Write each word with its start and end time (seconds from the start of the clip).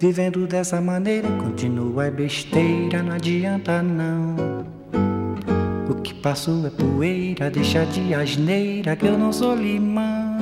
Vivendo 0.00 0.46
dessa 0.46 0.80
maneira, 0.80 1.28
continua 1.42 2.06
é 2.06 2.10
besteira, 2.10 3.02
não 3.02 3.14
adianta 3.14 3.82
não. 3.82 4.36
O 5.90 5.94
que 5.96 6.14
passou 6.14 6.64
é 6.64 6.70
poeira, 6.70 7.50
deixa 7.50 7.84
de 7.84 8.14
asneira 8.14 8.94
que 8.94 9.06
eu 9.06 9.18
não 9.18 9.32
sou 9.32 9.56
limão. 9.56 10.38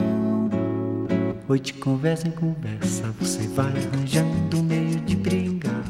Hoy 1.49 1.61
de 1.61 1.73
conversa 1.73 2.29
en 2.29 2.33
conversa, 2.33 3.05
você 3.19 3.49
vai 3.49 3.73
arranjando 3.73 4.59
un 4.59 4.67
medio 4.67 5.01
de 5.07 5.17
brigar. 5.17 5.85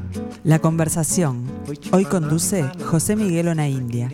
La 0.45 0.61
conversación. 0.61 1.45
Hoy 1.91 2.05
conduce 2.05 2.63
José 2.85 3.17
Miguel 3.17 3.49
Onaindia. 3.49 4.09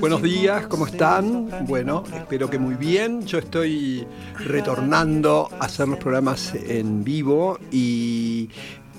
Buenos 0.00 0.22
días, 0.22 0.66
¿cómo 0.66 0.86
están? 0.86 1.66
Bueno, 1.66 2.04
espero 2.14 2.50
que 2.50 2.58
muy 2.58 2.74
bien. 2.74 3.24
Yo 3.26 3.38
estoy 3.38 4.06
retornando 4.38 5.48
a 5.58 5.64
hacer 5.64 5.88
los 5.88 5.98
programas 5.98 6.54
en 6.54 7.02
vivo 7.02 7.58
y 7.70 8.50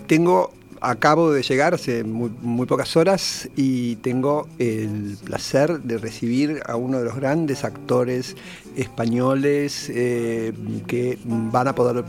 tengo 0.07 0.53
acabo 0.81 1.31
de 1.31 1.43
llegar 1.43 1.73
hace 1.73 2.03
muy, 2.03 2.65
pocas 2.65 2.95
horas 2.97 3.49
y 3.55 3.95
tengo 3.97 4.47
el 4.59 5.17
placer 5.23 5.81
de 5.81 5.97
recibir 5.97 6.61
a 6.65 6.75
uno 6.75 6.99
de 6.99 7.05
los 7.05 7.15
grandes 7.15 7.63
actores 7.63 8.35
españoles 8.75 9.89
eh, 9.93 10.53
que 10.85 11.17
van 11.25 11.67
a 11.67 11.75
poder 11.75 12.03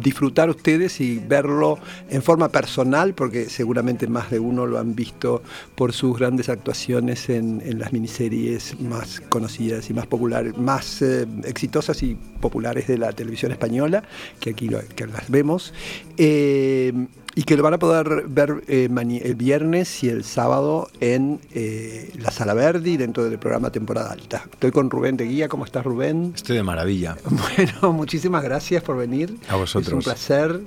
disfrutar 0.00 0.48
ustedes 0.48 1.00
y 1.00 1.18
verlo 1.18 1.78
en 2.08 2.22
forma 2.22 2.48
personal, 2.48 3.14
porque 3.14 3.48
seguramente 3.50 4.06
más 4.06 4.30
de 4.30 4.38
uno 4.38 4.66
lo 4.66 4.78
han 4.78 4.94
visto 4.94 5.42
por 5.74 5.92
sus 5.92 6.18
grandes 6.18 6.48
actuaciones 6.48 7.28
en, 7.28 7.62
las 7.78 7.92
miniseries 7.92 8.80
más 8.80 9.20
conocidas 9.28 9.90
y 9.90 9.94
más 9.94 10.06
populares, 10.06 10.56
más 10.56 11.02
eh, 11.02 11.26
exitosas 11.44 12.02
y 12.02 12.16
populares 12.40 12.86
de 12.86 12.98
la 12.98 13.12
televisión 13.12 13.52
española, 13.52 14.02
que 14.40 14.50
aquí 14.50 14.70
que 14.94 15.06
las 15.06 15.30
vemos. 15.30 15.74
Eh, 16.16 16.92
y 17.38 17.44
que 17.44 17.54
lo 17.54 17.62
van 17.62 17.74
a 17.74 17.78
poder 17.78 18.24
ver 18.28 18.64
eh, 18.66 18.88
el 19.22 19.34
viernes 19.34 20.02
y 20.02 20.08
el 20.08 20.24
sábado 20.24 20.88
en 21.00 21.38
eh, 21.52 22.10
la 22.18 22.30
Sala 22.30 22.54
Verdi 22.54 22.96
dentro 22.96 23.28
del 23.28 23.38
programa 23.38 23.70
Temporada 23.70 24.10
Alta. 24.10 24.44
Estoy 24.50 24.70
con 24.70 24.88
Rubén 24.88 25.18
de 25.18 25.26
Guía. 25.26 25.46
¿Cómo 25.46 25.66
estás, 25.66 25.84
Rubén? 25.84 26.32
Estoy 26.34 26.56
de 26.56 26.62
maravilla. 26.62 27.16
Bueno, 27.56 27.92
muchísimas 27.92 28.42
gracias 28.42 28.82
por 28.82 28.96
venir. 28.96 29.36
A 29.48 29.56
vosotros. 29.56 29.88
Es 29.88 29.92
un 29.92 30.00
placer. 30.00 30.60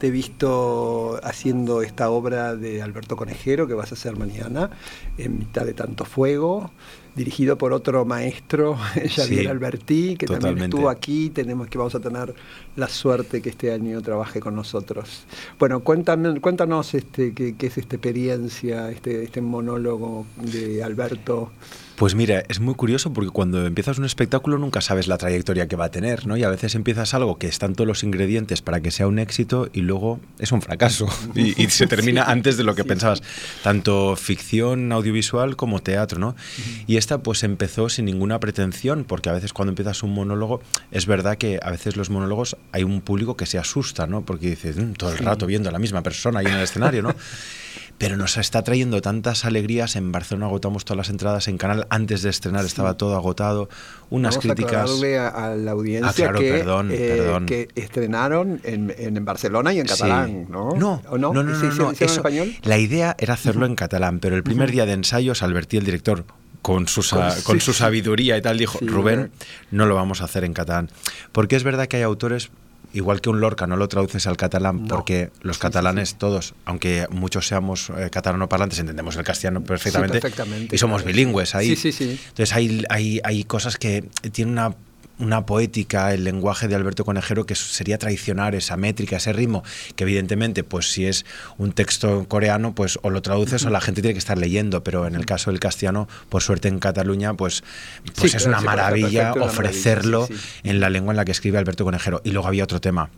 Te 0.00 0.08
he 0.08 0.10
visto 0.10 1.20
haciendo 1.22 1.82
esta 1.82 2.10
obra 2.10 2.56
de 2.56 2.82
Alberto 2.82 3.16
Conejero 3.16 3.68
que 3.68 3.74
vas 3.74 3.92
a 3.92 3.94
hacer 3.94 4.16
mañana 4.16 4.70
en 5.18 5.38
mitad 5.38 5.64
de 5.64 5.74
tanto 5.74 6.04
fuego 6.04 6.72
dirigido 7.16 7.56
por 7.56 7.72
otro 7.72 8.04
maestro, 8.04 8.76
Javier 9.16 9.48
Alberti, 9.48 10.16
que 10.16 10.26
también 10.26 10.58
estuvo 10.58 10.90
aquí. 10.90 11.30
Tenemos 11.30 11.66
que 11.68 11.78
vamos 11.78 11.94
a 11.94 12.00
tener 12.00 12.34
la 12.76 12.88
suerte 12.88 13.40
que 13.40 13.48
este 13.48 13.72
año 13.72 14.00
trabaje 14.02 14.38
con 14.38 14.54
nosotros. 14.54 15.24
Bueno, 15.58 15.80
cuéntame, 15.80 16.38
cuéntanos 16.40 16.94
este, 16.94 17.32
qué, 17.32 17.56
qué 17.56 17.66
es 17.68 17.78
esta 17.78 17.96
experiencia, 17.96 18.90
este, 18.90 19.24
este 19.24 19.40
monólogo 19.40 20.26
de 20.36 20.84
Alberto. 20.84 21.50
Pues 21.96 22.14
mira, 22.14 22.44
es 22.50 22.60
muy 22.60 22.74
curioso 22.74 23.14
porque 23.14 23.30
cuando 23.30 23.64
empiezas 23.64 23.96
un 23.96 24.04
espectáculo 24.04 24.58
nunca 24.58 24.82
sabes 24.82 25.08
la 25.08 25.16
trayectoria 25.16 25.66
que 25.66 25.76
va 25.76 25.86
a 25.86 25.90
tener, 25.90 26.26
¿no? 26.26 26.36
Y 26.36 26.44
a 26.44 26.50
veces 26.50 26.74
empiezas 26.74 27.14
algo 27.14 27.38
que 27.38 27.46
están 27.46 27.74
todos 27.74 27.88
los 27.88 28.02
ingredientes 28.02 28.60
para 28.60 28.80
que 28.80 28.90
sea 28.90 29.06
un 29.06 29.18
éxito 29.18 29.70
y 29.72 29.80
luego 29.80 30.20
es 30.38 30.52
un 30.52 30.60
fracaso 30.60 31.08
y, 31.34 31.54
se 31.70 31.86
termina 31.86 32.24
antes 32.24 32.58
de 32.58 32.64
lo 32.64 32.74
que 32.74 32.84
pensabas. 32.84 33.22
Tanto 33.62 34.14
ficción 34.16 34.92
audiovisual 34.92 35.56
como 35.56 35.80
teatro, 35.80 36.18
¿no? 36.18 36.36
Y 36.86 36.98
esta 36.98 37.22
pues 37.22 37.42
empezó 37.44 37.88
sin 37.88 38.04
ninguna 38.04 38.40
pretensión, 38.40 39.04
porque 39.04 39.30
a 39.30 39.32
veces 39.32 39.54
cuando 39.54 39.70
empiezas 39.70 40.02
un 40.02 40.12
monólogo, 40.12 40.60
es 40.90 41.06
verdad 41.06 41.38
que 41.38 41.58
a 41.62 41.70
veces 41.70 41.96
los 41.96 42.10
monólogos 42.10 42.58
hay 42.72 42.82
un 42.82 43.00
público 43.00 43.38
que 43.38 43.46
se 43.46 43.56
asusta, 43.56 44.06
¿no? 44.06 44.20
Porque 44.20 44.50
dices, 44.50 44.76
mm, 44.76 44.92
todo 44.92 45.12
el 45.12 45.18
rato 45.18 45.46
viendo 45.46 45.70
a 45.70 45.72
la 45.72 45.78
misma 45.78 46.02
persona 46.02 46.40
ahí 46.40 46.46
en 46.46 46.52
el 46.52 46.62
escenario, 46.62 47.02
¿no? 47.02 47.14
pero 47.98 48.16
nos 48.16 48.36
está 48.36 48.62
trayendo 48.62 49.00
tantas 49.00 49.44
alegrías. 49.44 49.96
En 49.96 50.12
Barcelona 50.12 50.46
agotamos 50.46 50.84
todas 50.84 50.98
las 50.98 51.08
entradas 51.08 51.48
en 51.48 51.58
canal 51.58 51.86
antes 51.90 52.22
de 52.22 52.30
estrenar, 52.30 52.64
estaba 52.64 52.94
todo 52.94 53.16
agotado. 53.16 53.68
Unas 54.10 54.38
críticas. 54.38 54.90
A, 55.18 55.28
a 55.28 55.56
la 55.56 55.70
audiencia 55.72 56.30
ah, 56.30 56.32
que, 56.32 56.52
perdón, 56.52 56.90
eh, 56.92 57.14
perdón. 57.16 57.46
que 57.46 57.68
estrenaron 57.74 58.60
en, 58.64 58.94
en, 58.96 59.24
Barcelona 59.24 59.72
y 59.72 59.80
en 59.80 59.86
catalán, 59.86 60.46
¿no? 60.48 60.70
No, 60.76 61.02
no, 61.10 61.32
no, 61.32 61.42
no, 61.42 61.90
en 61.90 61.96
español? 62.00 62.54
La 62.62 62.78
idea 62.78 63.16
era 63.18 63.34
hacerlo 63.34 63.66
en 63.66 63.74
catalán, 63.74 64.20
pero 64.20 64.36
el 64.36 64.42
primer 64.42 64.70
día 64.70 64.86
de 64.86 64.92
ensayos, 64.92 65.42
Albertí, 65.42 65.76
el 65.76 65.84
director, 65.84 66.24
con 66.62 66.88
su, 66.88 67.02
con 67.44 67.60
su 67.60 67.72
sabiduría 67.72 68.36
y 68.36 68.42
tal, 68.42 68.58
dijo, 68.58 68.78
Rubén, 68.82 69.30
no 69.70 69.86
lo 69.86 69.94
vamos 69.94 70.20
a 70.20 70.24
hacer 70.24 70.44
en 70.44 70.52
catalán. 70.52 70.90
Porque 71.32 71.56
es 71.56 71.64
verdad 71.64 71.86
que 71.86 71.96
hay 71.98 72.02
autores 72.02 72.50
igual 72.92 73.20
que 73.20 73.28
un 73.28 73.40
Lorca 73.40 73.66
no 73.66 73.76
lo 73.76 73.88
traduces 73.88 74.26
al 74.26 74.36
catalán 74.36 74.86
porque 74.86 75.30
los 75.42 75.58
catalanes 75.58 76.16
todos, 76.16 76.54
aunque 76.64 77.06
muchos 77.10 77.46
seamos 77.46 77.90
eh, 77.90 78.08
catalanoparlantes, 78.10 78.78
entendemos 78.78 79.16
el 79.16 79.24
castellano 79.24 79.62
perfectamente, 79.62 80.20
y 80.72 80.78
somos 80.78 81.04
bilingües 81.04 81.54
ahí. 81.54 81.72
Entonces 81.72 82.52
hay, 82.54 82.84
hay, 82.88 83.20
hay 83.22 83.44
cosas 83.44 83.76
que 83.76 84.04
tienen 84.32 84.52
una 84.52 84.74
una 85.18 85.46
poética, 85.46 86.12
el 86.12 86.24
lenguaje 86.24 86.68
de 86.68 86.74
Alberto 86.74 87.04
Conejero 87.04 87.46
que 87.46 87.54
sería 87.54 87.98
traicionar 87.98 88.54
esa 88.54 88.76
métrica, 88.76 89.16
ese 89.16 89.32
ritmo, 89.32 89.62
que 89.94 90.04
evidentemente, 90.04 90.64
pues 90.64 90.90
si 90.90 91.06
es 91.06 91.24
un 91.58 91.72
texto 91.72 92.26
coreano, 92.28 92.74
pues 92.74 92.98
o 93.02 93.10
lo 93.10 93.22
traduces 93.22 93.64
o 93.64 93.70
la 93.70 93.80
gente 93.80 94.02
tiene 94.02 94.14
que 94.14 94.18
estar 94.18 94.38
leyendo, 94.38 94.82
pero 94.84 95.06
en 95.06 95.14
el 95.14 95.24
caso 95.26 95.50
del 95.50 95.60
castellano, 95.60 96.08
por 96.28 96.42
suerte 96.42 96.68
en 96.68 96.78
Cataluña, 96.78 97.34
pues, 97.34 97.64
pues 98.14 98.34
es 98.34 98.46
una 98.46 98.60
maravilla 98.60 99.32
ofrecerlo 99.32 100.28
en 100.62 100.80
la 100.80 100.90
lengua 100.90 101.12
en 101.12 101.16
la 101.16 101.24
que 101.24 101.32
escribe 101.32 101.58
Alberto 101.58 101.84
Conejero. 101.84 102.20
Y 102.24 102.30
luego 102.30 102.48
había 102.48 102.64
otro 102.64 102.80
tema, 102.80 103.10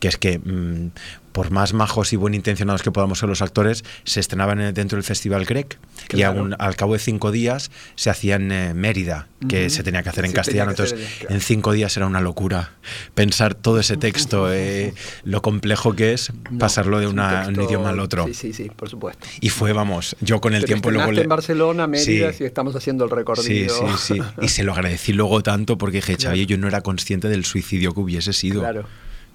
que 0.00 0.08
es 0.08 0.16
que 0.16 0.38
mm, 0.38 0.90
por 1.38 1.52
más 1.52 1.72
majos 1.72 2.12
y 2.12 2.16
buen 2.16 2.34
intencionados 2.34 2.82
que 2.82 2.90
podamos 2.90 3.20
ser 3.20 3.28
los 3.28 3.42
actores, 3.42 3.84
se 4.02 4.18
estrenaban 4.18 4.74
dentro 4.74 4.96
del 4.96 5.04
Festival 5.04 5.44
Grec 5.44 5.78
y 6.10 6.22
aún, 6.22 6.56
al 6.58 6.74
cabo 6.74 6.94
de 6.94 6.98
cinco 6.98 7.30
días 7.30 7.70
se 7.94 8.10
hacía 8.10 8.34
en 8.34 8.50
eh, 8.50 8.74
Mérida, 8.74 9.28
que 9.48 9.70
se 9.70 9.84
tenía 9.84 10.02
que 10.02 10.08
hacer 10.08 10.24
en 10.24 10.32
castellano. 10.32 10.72
Entonces, 10.72 10.98
en 11.28 11.37
cinco 11.40 11.72
días 11.72 11.96
era 11.96 12.06
una 12.06 12.20
locura 12.20 12.72
pensar 13.14 13.54
todo 13.54 13.80
ese 13.80 13.96
texto, 13.96 14.52
eh, 14.52 14.94
lo 15.24 15.42
complejo 15.42 15.94
que 15.94 16.12
es 16.12 16.32
pasarlo 16.58 17.00
de 17.00 17.06
un 17.06 17.20
idioma 17.62 17.90
al 17.90 18.00
otro. 18.00 18.26
Sí, 18.26 18.34
sí, 18.34 18.52
sí, 18.52 18.70
por 18.74 18.88
supuesto. 18.88 19.26
Y 19.40 19.50
fue, 19.50 19.72
vamos, 19.72 20.16
yo 20.20 20.40
con 20.40 20.54
el 20.54 20.64
tiempo 20.64 20.90
luego... 20.90 21.12
Le... 21.12 21.22
en 21.22 21.28
Barcelona, 21.28 21.86
Mérida, 21.86 22.32
y 22.38 22.44
estamos 22.44 22.74
haciendo 22.76 23.04
el 23.04 23.10
recorrido. 23.10 23.74
Sí, 23.74 23.84
sí, 23.98 24.14
sí. 24.14 24.22
Y 24.40 24.48
se 24.48 24.64
lo 24.64 24.72
agradecí 24.72 25.12
luego 25.12 25.42
tanto 25.42 25.78
porque 25.78 25.98
dije, 25.98 26.16
Xavier, 26.16 26.46
yo 26.46 26.58
no 26.58 26.68
era 26.68 26.80
consciente 26.80 27.28
del 27.28 27.44
suicidio 27.44 27.92
que 27.94 28.00
hubiese 28.00 28.32
sido. 28.32 28.60
Claro 28.60 28.86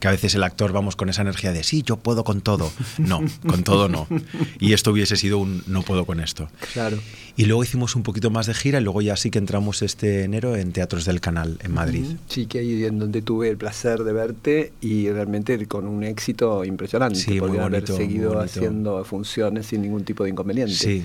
que 0.03 0.09
a 0.09 0.11
veces 0.11 0.35
el 0.35 0.43
actor 0.43 0.73
vamos 0.73 0.97
con 0.97 1.07
esa 1.07 1.21
energía 1.21 1.53
de 1.53 1.63
sí, 1.63 1.81
yo 1.81 1.95
puedo 1.95 2.25
con 2.25 2.41
todo. 2.41 2.73
No, 2.97 3.21
con 3.47 3.63
todo 3.63 3.87
no. 3.87 4.05
Y 4.59 4.73
esto 4.73 4.91
hubiese 4.91 5.15
sido 5.15 5.37
un 5.37 5.63
no 5.65 5.81
puedo 5.81 6.05
con 6.05 6.19
esto. 6.19 6.49
Claro. 6.73 6.99
Y 7.35 7.45
luego 7.45 7.63
hicimos 7.63 7.95
un 7.95 8.03
poquito 8.03 8.29
más 8.29 8.45
de 8.45 8.53
gira 8.53 8.79
y 8.79 8.83
luego 8.83 9.01
ya 9.01 9.15
sí 9.15 9.31
que 9.31 9.39
entramos 9.39 9.81
este 9.81 10.23
enero 10.23 10.55
en 10.55 10.71
Teatros 10.71 11.05
del 11.05 11.19
Canal 11.19 11.57
en 11.63 11.73
Madrid. 11.73 12.05
Sí, 12.27 12.45
que 12.45 12.59
ahí 12.59 12.85
en 12.85 12.99
donde 12.99 13.23
tuve 13.23 13.49
el 13.49 13.57
placer 13.57 14.03
de 14.03 14.13
verte 14.13 14.73
y 14.81 15.09
realmente 15.09 15.65
con 15.67 15.87
un 15.87 16.03
éxito 16.03 16.63
impresionante. 16.63 17.19
Sí, 17.19 17.31
muy 17.39 17.57
bonito, 17.57 17.63
haber 17.63 17.87
seguido 17.87 18.39
haciendo 18.39 19.03
funciones 19.03 19.65
sin 19.65 19.81
ningún 19.81 20.03
tipo 20.03 20.23
de 20.23 20.29
inconveniente. 20.29 20.75
Sí. 20.75 21.03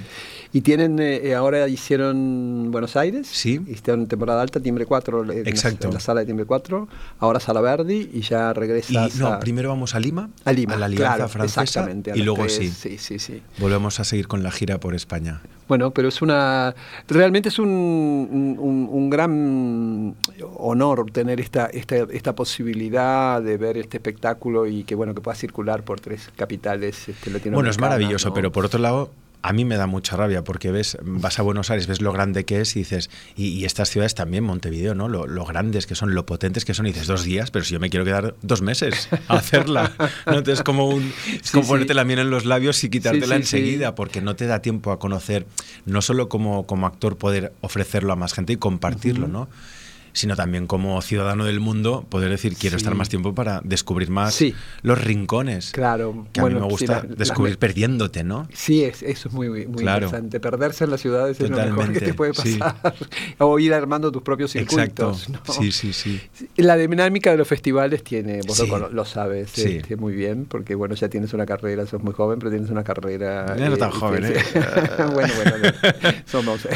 Y 0.53 0.61
tienen, 0.63 0.99
eh, 0.99 1.35
ahora 1.35 1.67
hicieron 1.69 2.71
Buenos 2.71 2.97
Aires, 2.97 3.27
sí. 3.31 3.61
hicieron 3.67 4.07
temporada 4.07 4.43
alta, 4.43 4.61
Timbre 4.61 4.87
4, 4.87 5.33
en, 5.33 5.47
Exacto. 5.47 5.85
La, 5.85 5.89
en 5.89 5.95
la 5.95 6.01
sala 6.01 6.21
de 6.21 6.27
Timbre 6.27 6.47
4, 6.47 6.89
ahora 7.21 7.41
Sala 7.41 7.61
Verdi 7.61 8.11
y 8.13 8.21
ya 8.21 8.53
regresas 8.53 9.15
y, 9.15 9.19
No, 9.19 9.39
primero 9.41 9.69
vamos 9.69 9.95
a 9.95 10.01
Lima, 10.01 10.31
a, 10.45 10.53
Lima, 10.53 10.77
la 10.77 10.87
Alianza 10.87 11.29
Francesa, 11.29 11.63
exactamente, 11.63 12.13
y 12.15 12.23
luego 12.23 12.49
sí, 12.49 12.69
sí, 12.69 12.99
sí, 12.99 13.19
sí, 13.19 13.43
volvemos 13.59 14.01
a 14.01 14.05
seguir 14.05 14.27
con 14.27 14.43
la 14.43 14.51
gira 14.51 14.79
por 14.79 14.95
España. 14.95 15.43
Bueno, 15.69 15.91
pero 15.91 16.09
es 16.09 16.18
una, 16.23 16.75
realmente 17.09 17.49
es 17.49 17.59
un, 17.59 17.69
un, 17.69 18.89
un 18.91 19.11
gran 19.11 20.17
honor 20.57 21.11
tener 21.11 21.41
esta, 21.41 21.67
esta, 21.67 21.97
esta, 21.97 22.35
posibilidad 22.35 23.43
de 23.43 23.57
ver 23.57 23.79
este 23.79 23.97
espectáculo 23.97 24.67
y 24.67 24.85
que 24.85 24.95
bueno 24.95 25.15
que 25.15 25.21
pueda 25.21 25.37
circular 25.37 25.83
por 25.83 26.01
tres 26.01 26.31
capitales 26.37 27.09
este, 27.09 27.31
latinoamericanas. 27.31 27.55
Bueno, 27.55 27.71
es 27.71 27.79
maravilloso, 27.81 28.33
pero 28.33 28.53
por 28.53 28.65
otro 28.65 28.79
lado 28.79 29.11
a 29.43 29.53
mí 29.53 29.65
me 29.65 29.77
da 29.77 29.87
mucha 29.87 30.17
rabia 30.17 30.43
porque 30.43 30.71
ves, 30.71 30.99
vas 31.03 31.39
a 31.39 31.43
Buenos 31.43 31.71
Aires, 31.71 31.87
ves 31.87 32.01
lo 32.01 32.13
grande 32.13 32.45
que 32.45 32.61
es 32.61 32.75
y 32.77 32.81
dices, 32.81 33.11
y, 33.37 33.65
estas 33.65 33.91
ciudades 33.91 34.15
también, 34.15 34.45
Montevideo, 34.45 34.95
¿no? 34.95 35.09
Lo, 35.09 35.45
grandes 35.45 35.87
que 35.87 35.95
son, 35.95 36.15
lo 36.15 36.27
potentes 36.27 36.65
que 36.65 36.75
son, 36.75 36.87
y 36.87 36.93
dices 36.93 37.07
dos 37.07 37.23
días, 37.25 37.51
pero 37.51 37.65
si 37.65 37.75
yo 37.75 37.81
me 37.81 37.91
quiero 37.91 38.05
quedar 38.05 38.35
dos 38.43 38.63
meses 38.63 39.09
a 39.29 39.37
hacerla. 39.37 39.93
¿no? 40.27 40.39
Entonces, 40.39 40.63
como, 40.63 40.89
un, 40.89 41.13
como 41.53 41.67
ponerte 41.67 41.95
la 41.95 42.05
miel 42.05 42.19
en 42.21 42.31
los 42.31 42.45
labios 42.45 42.83
y 42.85 42.91
quitártela 42.91 43.37
enseguida, 43.37 43.95
porque 43.95 44.21
no 44.21 44.37
te 44.37 44.47
da 44.47 44.61
tiempo 44.61 44.91
a 44.91 44.99
conocer, 44.99 45.47
no 45.87 46.03
solo 46.03 46.29
como, 46.29 46.67
como 46.67 46.87
actor 46.87 47.17
poder 47.17 47.53
ofrecerlo 47.61 48.13
a 48.13 48.17
más 48.17 48.35
gente 48.35 48.53
y 48.53 48.57
compartirlo, 48.57 49.29
¿no? 49.29 49.49
Sino 50.13 50.37
también 50.37 50.67
como 50.67 51.01
ciudadano 51.03 51.45
del 51.45 51.61
mundo 51.61 52.07
poder 52.09 52.31
decir 52.31 52.57
quiero 52.57 52.77
estar 52.77 52.95
más 52.95 53.09
tiempo 53.09 53.35
para 53.35 53.61
descubrir 53.65 54.11
más 54.11 54.43
los 54.83 55.03
rincones. 55.03 55.73
Claro. 55.73 56.27
Que 56.33 56.41
a 56.41 56.45
mí 56.45 56.55
me 56.55 56.61
gusta 56.61 57.03
descubrir 57.03 57.59
perdiéndote, 57.59 58.25
¿no? 58.25 58.49
Sí, 58.53 58.85
es, 58.85 59.03
eso 59.03 59.29
es 59.29 59.35
muy, 59.35 59.49
muy 59.49 59.83
interesante. 59.83 60.41
Perderse 60.41 60.85
en 60.85 60.91
las 60.91 61.01
ciudades 61.01 61.41
es 61.41 61.51
lo 61.51 61.57
mejor 61.57 61.93
que 61.93 62.01
te 62.01 62.15
puede 62.15 62.33
pasar. 62.33 62.77
o 63.39 63.59
ir 63.59 63.75
armando 63.75 64.13
tus 64.13 64.23
propios 64.23 64.53
circuitos. 64.53 65.29
Sí, 65.59 65.73
sí, 65.73 65.93
sí. 65.93 66.21
La 66.57 66.77
dinámica 66.77 67.31
de 67.31 67.37
los 67.37 67.49
festivales 67.49 68.03
tiene, 68.03 68.41
vos 68.47 68.63
lo, 68.93 69.05
sabes 69.05 69.57
este, 69.59 69.97
muy 69.97 70.15
bien, 70.15 70.47
porque 70.47 70.75
bueno, 70.75 70.95
ya 70.95 71.09
tienes 71.09 71.33
una 71.33 71.47
carrera, 71.47 71.87
sos 71.87 72.03
muy 72.03 72.13
joven, 72.13 72.39
pero 72.39 72.51
tienes 72.51 72.71
una 72.71 72.85
carrera... 72.85 73.57
no 73.57 73.77
tan 73.77 73.91
joven, 73.91 74.25
¿eh? 74.25 74.35
bueno, 75.13 75.33
bueno, 75.37 75.75
somos... 76.27 76.67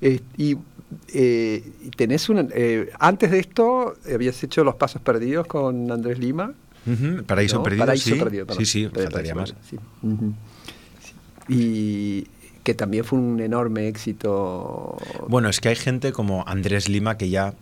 y 0.36 0.56
eh, 1.12 1.62
tenés 1.96 2.28
una, 2.28 2.46
eh, 2.54 2.90
antes 2.98 3.30
de 3.30 3.38
esto 3.38 3.94
habías 4.12 4.42
hecho 4.42 4.64
los 4.64 4.74
pasos 4.76 5.02
perdidos 5.02 5.46
con 5.46 5.90
Andrés 5.90 6.18
Lima. 6.18 6.52
Paraíso 7.26 7.62
perdido, 7.62 7.84
Paraíso 7.84 8.14
sí. 8.14 8.18
Perdido, 8.18 8.46
sí, 8.56 8.64
sí, 8.64 8.88
faltaría 8.88 9.34
más. 9.34 9.54
Y 11.48 12.26
que 12.62 12.74
también 12.74 13.04
fue 13.04 13.18
un 13.18 13.40
enorme 13.40 13.88
éxito. 13.88 14.96
Bueno, 15.28 15.48
es 15.48 15.60
que 15.60 15.68
hay 15.68 15.76
gente 15.76 16.12
como 16.12 16.44
Andrés 16.46 16.88
Lima 16.88 17.18
que 17.18 17.28
ya 17.28 17.54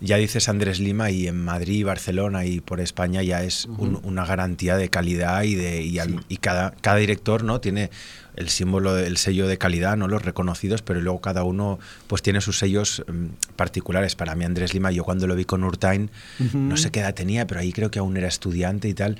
ya 0.00 0.16
dices 0.16 0.48
Andrés 0.48 0.80
Lima 0.80 1.10
y 1.10 1.28
en 1.28 1.42
Madrid, 1.42 1.86
Barcelona 1.86 2.44
y 2.44 2.60
por 2.60 2.80
España 2.80 3.22
ya 3.22 3.42
es 3.42 3.66
una 3.66 4.26
garantía 4.26 4.76
de 4.76 4.88
calidad 4.88 5.44
y 5.44 5.54
de 5.54 5.82
y, 5.82 6.36
cada, 6.38 6.72
cada 6.80 6.96
director 6.98 7.42
no 7.42 7.60
tiene 7.60 7.90
el 8.36 8.48
símbolo, 8.48 8.98
el 8.98 9.16
sello 9.16 9.46
de 9.46 9.58
calidad, 9.58 9.96
no 9.96 10.08
los 10.08 10.22
reconocidos, 10.22 10.82
pero 10.82 11.00
luego 11.00 11.20
cada 11.20 11.44
uno 11.44 11.78
pues 12.06 12.22
tiene 12.22 12.40
sus 12.40 12.58
sellos 12.58 13.04
mm, 13.06 13.54
particulares. 13.56 14.16
Para 14.16 14.34
mí 14.34 14.44
Andrés 14.44 14.74
Lima, 14.74 14.90
yo 14.90 15.04
cuando 15.04 15.26
lo 15.26 15.34
vi 15.34 15.44
con 15.44 15.64
Urtain, 15.64 16.10
no 16.52 16.76
sé 16.76 16.90
qué 16.90 17.00
edad 17.00 17.14
tenía, 17.14 17.46
pero 17.46 17.60
ahí 17.60 17.72
creo 17.72 17.90
que 17.90 17.98
aún 17.98 18.16
era 18.16 18.28
estudiante 18.28 18.88
y 18.88 18.94
tal. 18.94 19.18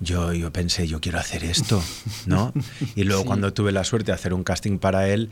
Yo, 0.00 0.32
yo 0.32 0.52
pensé, 0.52 0.86
yo 0.88 1.00
quiero 1.00 1.18
hacer 1.18 1.44
esto, 1.44 1.82
¿no? 2.26 2.52
Y 2.96 3.04
luego 3.04 3.24
cuando 3.24 3.52
tuve 3.52 3.72
la 3.72 3.84
suerte 3.84 4.12
de 4.12 4.14
hacer 4.14 4.34
un 4.34 4.44
casting 4.44 4.78
para 4.78 5.08
él, 5.08 5.30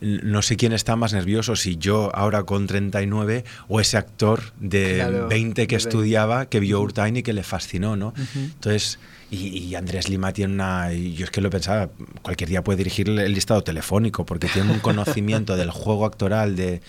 no 0.00 0.42
sé 0.42 0.56
quién 0.56 0.72
está 0.72 0.96
más 0.96 1.12
nervioso, 1.12 1.56
si 1.56 1.76
yo 1.76 2.14
ahora 2.14 2.44
con 2.44 2.66
39 2.66 3.44
o 3.68 3.80
ese 3.80 3.96
actor 3.96 4.52
de 4.60 5.26
20 5.28 5.66
que 5.66 5.76
estudiaba, 5.76 6.46
que 6.46 6.60
vio 6.60 6.80
Urtain 6.80 7.16
y 7.16 7.22
que 7.22 7.32
le 7.32 7.42
fascinó, 7.42 7.96
¿no? 7.96 8.14
Entonces 8.34 8.98
y, 9.30 9.74
Andrés 9.74 10.08
Lima 10.08 10.32
tiene 10.32 10.54
una. 10.54 10.92
Yo 10.92 11.24
es 11.24 11.30
que 11.30 11.40
lo 11.40 11.50
pensaba, 11.50 11.90
cualquier 12.22 12.50
día 12.50 12.64
puede 12.64 12.78
dirigir 12.78 13.08
el 13.08 13.32
listado 13.32 13.62
telefónico, 13.62 14.26
porque 14.26 14.48
tiene 14.48 14.72
un 14.72 14.80
conocimiento 14.80 15.56
del 15.56 15.70
juego 15.70 16.04
actoral, 16.04 16.56
de, 16.56 16.80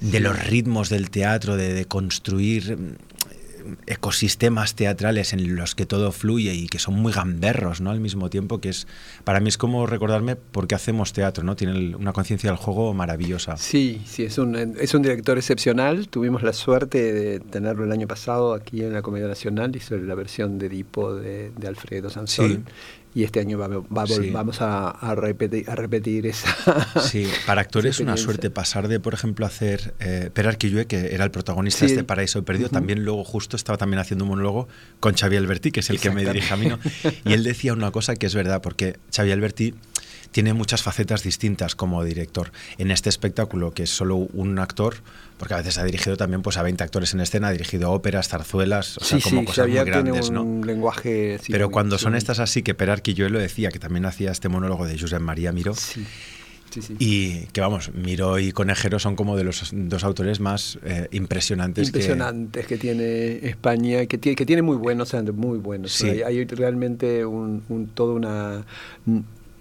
los 0.00 0.46
ritmos 0.46 0.88
del 0.88 1.10
teatro, 1.10 1.56
de 1.56 1.84
construir 1.84 2.96
ecosistemas 3.86 4.74
teatrales 4.74 5.32
en 5.32 5.56
los 5.56 5.74
que 5.74 5.86
todo 5.86 6.12
fluye 6.12 6.54
y 6.54 6.66
que 6.66 6.78
son 6.78 6.94
muy 6.94 7.12
gamberros, 7.12 7.80
¿no? 7.80 7.90
Al 7.90 8.00
mismo 8.00 8.30
tiempo 8.30 8.60
que 8.60 8.68
es, 8.70 8.86
para 9.24 9.40
mí 9.40 9.48
es 9.48 9.58
como 9.58 9.86
recordarme 9.86 10.36
por 10.36 10.66
qué 10.66 10.74
hacemos 10.74 11.12
teatro, 11.12 11.44
¿no? 11.44 11.56
Tiene 11.56 11.96
una 11.96 12.12
conciencia 12.12 12.50
del 12.50 12.58
juego 12.58 12.94
maravillosa. 12.94 13.56
Sí, 13.56 14.02
sí, 14.06 14.24
es 14.24 14.38
un, 14.38 14.56
es 14.56 14.94
un 14.94 15.02
director 15.02 15.38
excepcional. 15.38 16.08
Tuvimos 16.08 16.42
la 16.42 16.52
suerte 16.52 17.12
de 17.12 17.40
tenerlo 17.40 17.84
el 17.84 17.92
año 17.92 18.06
pasado 18.06 18.54
aquí 18.54 18.82
en 18.82 18.92
la 18.92 19.02
Comedia 19.02 19.28
Nacional, 19.28 19.74
hizo 19.74 19.96
la 19.96 20.14
versión 20.14 20.58
de 20.58 20.66
Edipo 20.66 21.14
de, 21.14 21.50
de 21.50 21.68
Alfredo 21.68 22.10
Sansón 22.10 22.64
y 23.14 23.24
este 23.24 23.40
año 23.40 23.58
vamos 23.58 24.58
a, 24.60 25.14
repetir, 25.14 25.68
a 25.68 25.74
repetir 25.74 26.26
esa. 26.26 26.48
Sí, 27.00 27.26
para 27.46 27.60
actores 27.60 27.96
es 27.96 28.00
una 28.00 28.16
suerte 28.16 28.50
pasar 28.50 28.88
de, 28.88 29.00
por 29.00 29.14
ejemplo, 29.14 29.46
hacer 29.46 29.94
eh, 30.00 30.30
Per 30.32 30.56
que 30.56 31.14
era 31.14 31.24
el 31.24 31.30
protagonista 31.30 31.84
de 31.84 31.92
este 31.92 32.04
Paraíso 32.04 32.44
Perdido, 32.44 32.68
también 32.68 33.04
luego 33.04 33.24
justo 33.24 33.56
estaba 33.56 33.78
también 33.78 34.00
haciendo 34.00 34.24
un 34.24 34.30
monólogo 34.30 34.68
con 35.00 35.14
Xavi 35.14 35.36
Alberti, 35.36 35.70
que 35.70 35.80
es 35.80 35.90
el 35.90 36.00
que 36.00 36.10
me 36.10 36.24
dirige 36.24 36.52
a 36.52 36.56
mí, 36.56 36.66
¿no? 36.66 36.78
y 37.24 37.32
él 37.32 37.44
decía 37.44 37.72
una 37.72 37.90
cosa 37.90 38.14
que 38.16 38.26
es 38.26 38.34
verdad, 38.34 38.60
porque 38.62 38.96
Xavi 39.14 39.32
Alberti 39.32 39.74
tiene 40.30 40.52
muchas 40.52 40.82
facetas 40.82 41.22
distintas 41.22 41.74
como 41.74 42.04
director. 42.04 42.52
En 42.78 42.90
este 42.90 43.08
espectáculo, 43.08 43.72
que 43.72 43.84
es 43.84 43.90
solo 43.90 44.16
un 44.16 44.58
actor, 44.58 44.96
porque 45.38 45.54
a 45.54 45.58
veces 45.58 45.78
ha 45.78 45.84
dirigido 45.84 46.16
también 46.16 46.42
pues, 46.42 46.56
a 46.56 46.62
20 46.62 46.82
actores 46.84 47.14
en 47.14 47.20
escena, 47.20 47.48
ha 47.48 47.52
dirigido 47.52 47.90
óperas, 47.92 48.28
zarzuelas, 48.28 48.98
o 48.98 49.04
sea, 49.04 49.20
como 49.20 49.44
cosas 49.44 49.68
muy 49.68 49.76
grandes, 49.84 50.26
tiene 50.26 50.40
un 50.40 50.66
lenguaje... 50.66 51.40
Pero 51.48 51.70
cuando 51.70 51.98
son 51.98 52.14
estas 52.14 52.38
así, 52.38 52.62
que 52.62 52.74
Perarqui 52.74 53.14
yo 53.14 53.28
lo 53.28 53.38
decía, 53.38 53.70
que 53.70 53.78
también 53.78 54.04
hacía 54.06 54.30
este 54.30 54.48
monólogo 54.48 54.86
de 54.86 54.98
Josep 54.98 55.20
María 55.20 55.52
Miró, 55.52 55.74
y 56.98 57.46
que 57.46 57.60
vamos, 57.60 57.90
Miró 57.94 58.38
y 58.38 58.52
Conejero 58.52 58.98
son 58.98 59.16
como 59.16 59.36
de 59.36 59.44
los 59.44 59.70
dos 59.72 60.04
autores 60.04 60.40
más 60.40 60.78
eh, 60.84 61.08
impresionantes. 61.12 61.88
Impresionantes 61.88 62.66
que, 62.66 62.76
tiene 62.76 63.46
España, 63.48 64.06
que 64.06 64.18
tiene, 64.18 64.36
que 64.36 64.46
tiene 64.46 64.62
muy 64.62 64.76
buenos, 64.76 65.14
muy 65.34 65.58
buenos. 65.58 66.02
Hay, 66.02 66.44
realmente 66.44 67.24
un, 67.24 67.62
un, 67.68 67.86
toda 67.88 68.14
una 68.14 68.64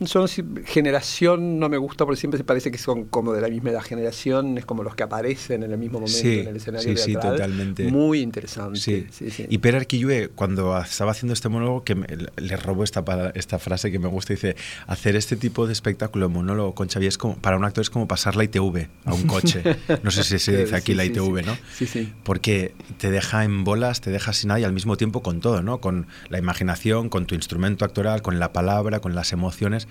son 0.05 0.27
generación, 0.65 1.59
no 1.59 1.69
me 1.69 1.77
gusta 1.77 2.05
porque 2.05 2.19
siempre 2.19 2.37
se 2.37 2.43
parece 2.43 2.69
que 2.71 2.77
son 2.77 3.05
como 3.05 3.33
de 3.33 3.41
la 3.41 3.47
misma 3.47 3.71
edad 3.71 3.81
generación, 3.81 4.57
es 4.57 4.65
como 4.65 4.83
los 4.83 4.95
que 4.95 5.03
aparecen 5.03 5.63
en 5.63 5.71
el 5.71 5.77
mismo 5.77 5.99
momento 5.99 6.27
en 6.27 6.47
el 6.47 6.55
escenario 6.55 6.95
sí, 6.97 7.13
teatral. 7.13 7.33
Sí, 7.33 7.37
totalmente. 7.37 7.91
Muy 7.91 8.21
interesante. 8.21 8.79
Sí. 8.79 9.07
Y 9.49 9.57
Per 9.57 9.75
Arquillue, 9.75 10.29
cuando 10.29 10.77
estaba 10.79 11.11
haciendo 11.11 11.33
este 11.33 11.49
monólogo, 11.49 11.83
que 11.83 11.95
le 12.35 12.57
robó 12.57 12.83
esta, 12.83 13.03
esta 13.33 13.59
frase 13.59 13.91
que 13.91 13.99
me 13.99 14.07
gusta, 14.07 14.33
dice, 14.33 14.55
hacer 14.85 15.15
este 15.15 15.35
tipo 15.35 15.65
de 15.65 15.73
espectáculo, 15.73 16.29
monólogo 16.29 16.75
con 16.75 16.89
Xavier, 16.89 17.09
es 17.09 17.17
como, 17.17 17.35
para 17.37 17.57
un 17.57 17.65
actor 17.65 17.81
es 17.81 17.89
como 17.89 18.07
pasar 18.07 18.35
la 18.35 18.43
ITV 18.43 18.87
a 19.05 19.13
un 19.13 19.23
coche. 19.23 19.63
No 20.03 20.11
sé 20.11 20.23
si 20.23 20.37
se 20.39 20.63
dice 20.63 20.75
aquí 20.75 20.93
la 20.93 21.05
ITV, 21.05 21.45
¿no? 21.45 21.57
Sí, 21.73 21.87
sí. 21.87 22.13
Porque 22.23 22.73
te 22.97 23.09
deja 23.09 23.43
en 23.43 23.63
bolas, 23.63 24.01
te 24.01 24.11
deja 24.11 24.31
sin 24.31 24.49
nada 24.49 24.59
y 24.59 24.63
al 24.63 24.73
mismo 24.73 24.95
tiempo 24.95 25.21
con 25.21 25.39
todo, 25.39 25.63
¿no? 25.63 25.79
Con 25.79 26.07
la 26.29 26.37
imaginación, 26.37 27.09
con 27.09 27.25
tu 27.25 27.35
instrumento 27.35 27.83
actoral, 27.83 28.21
con 28.21 28.39
la 28.39 28.53
palabra, 28.53 28.99
con 28.99 29.15
las 29.15 29.33
emociones 29.33 29.86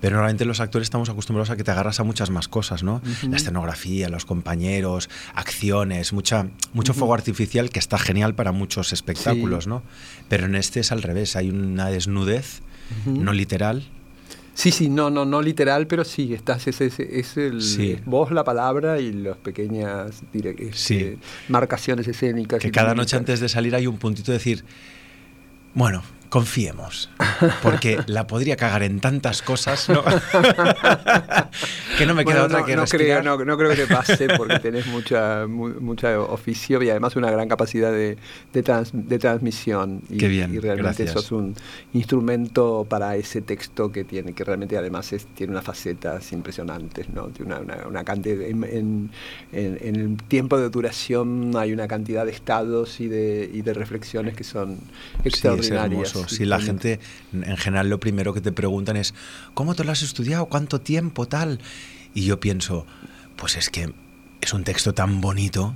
pero 0.00 0.16
normalmente 0.16 0.44
los 0.44 0.60
actores 0.60 0.86
estamos 0.86 1.08
acostumbrados 1.08 1.48
a 1.48 1.56
que 1.56 1.64
te 1.64 1.70
agarras 1.70 1.98
a 1.98 2.04
muchas 2.04 2.28
más 2.28 2.46
cosas, 2.46 2.82
¿no? 2.82 3.00
La 3.26 3.36
escenografía, 3.36 4.10
los 4.10 4.26
compañeros, 4.26 5.08
acciones, 5.34 6.12
mucha, 6.12 6.48
mucho 6.74 6.92
fuego 6.92 7.14
artificial 7.14 7.70
que 7.70 7.78
está 7.78 7.98
genial 7.98 8.34
para 8.34 8.52
muchos 8.52 8.92
espectáculos, 8.92 9.66
¿no? 9.66 9.82
Pero 10.28 10.44
en 10.44 10.56
este 10.56 10.80
es 10.80 10.92
al 10.92 11.02
revés, 11.02 11.36
hay 11.36 11.48
una 11.48 11.88
desnudez, 11.88 12.60
no 13.06 13.32
literal, 13.32 13.86
Sí, 14.54 14.70
sí, 14.70 14.88
no, 14.88 15.10
no, 15.10 15.24
no 15.24 15.42
literal, 15.42 15.88
pero 15.88 16.04
sí, 16.04 16.32
estás, 16.32 16.68
es, 16.68 16.80
es, 16.80 17.00
es 17.00 17.36
el, 17.36 18.00
vos 18.06 18.30
la 18.30 18.44
palabra 18.44 19.00
y 19.00 19.12
las 19.12 19.36
pequeñas 19.36 20.22
este, 20.32 21.18
marcaciones 21.48 22.06
escénicas. 22.06 22.60
Que 22.60 22.70
cada 22.70 22.94
noche 22.94 23.16
antes 23.16 23.40
de 23.40 23.48
salir 23.48 23.74
hay 23.74 23.88
un 23.88 23.96
puntito 23.96 24.30
de 24.30 24.38
decir, 24.38 24.64
bueno, 25.74 26.04
confiemos, 26.34 27.08
porque 27.62 28.00
la 28.08 28.26
podría 28.26 28.56
cagar 28.56 28.82
en 28.82 28.98
tantas 28.98 29.40
cosas, 29.40 29.88
¿no? 29.88 30.02
que 31.96 32.06
no 32.06 32.14
me 32.16 32.24
queda 32.24 32.46
otra 32.46 32.64
que 32.64 32.74
no 32.74 32.86
Creo, 32.86 33.22
no, 33.22 33.38
creo 33.38 33.70
que 33.70 33.76
te 33.76 33.86
pase, 33.86 34.26
porque 34.36 34.58
tenés 34.58 34.84
mucha, 34.88 35.46
mucha 35.46 36.18
oficio 36.18 36.82
y 36.82 36.90
además 36.90 37.14
una 37.14 37.30
gran 37.30 37.48
capacidad 37.48 37.92
de, 37.92 38.18
de, 38.52 39.18
transmisión. 39.20 40.02
Y, 40.10 40.16
Qué 40.16 40.26
bien, 40.26 40.52
y 40.52 40.58
realmente 40.58 41.04
gracias. 41.04 41.12
sos 41.12 41.30
un 41.30 41.54
instrumento 41.92 42.84
para 42.88 43.14
ese 43.14 43.40
texto 43.40 43.92
que 43.92 44.02
tiene, 44.02 44.32
que 44.32 44.42
realmente 44.42 44.76
además 44.76 45.14
tiene 45.36 45.52
unas 45.52 45.64
facetas 45.64 46.32
impresionantes, 46.32 47.10
¿no? 47.10 47.28
Tiene 47.28 47.54
una, 47.54 47.86
una, 47.86 48.02
cantidad, 48.02 48.40
en, 48.42 49.10
el 49.52 50.16
tiempo 50.26 50.58
de 50.58 50.68
duración 50.68 51.52
hay 51.56 51.72
una 51.72 51.86
cantidad 51.86 52.26
de 52.26 52.32
estados 52.32 52.98
y 52.98 53.06
de, 53.06 53.48
y 53.54 53.62
de 53.62 53.72
reflexiones 53.72 54.34
que 54.34 54.42
son 54.42 54.78
extraordinarias 55.22 56.23
si 56.28 56.44
la 56.44 56.60
gente, 56.60 57.00
en 57.32 57.56
general, 57.56 57.88
lo 57.88 58.00
primero 58.00 58.34
que 58.34 58.40
te 58.40 58.52
preguntan 58.52 58.96
es, 58.96 59.14
¿cómo 59.54 59.74
te 59.74 59.84
lo 59.84 59.92
has 59.92 60.02
estudiado? 60.02 60.46
¿Cuánto 60.46 60.80
tiempo? 60.80 61.26
Tal. 61.26 61.60
Y 62.14 62.24
yo 62.24 62.40
pienso, 62.40 62.86
pues 63.36 63.56
es 63.56 63.70
que 63.70 63.92
es 64.40 64.52
un 64.52 64.64
texto 64.64 64.92
tan 64.94 65.20
bonito 65.20 65.74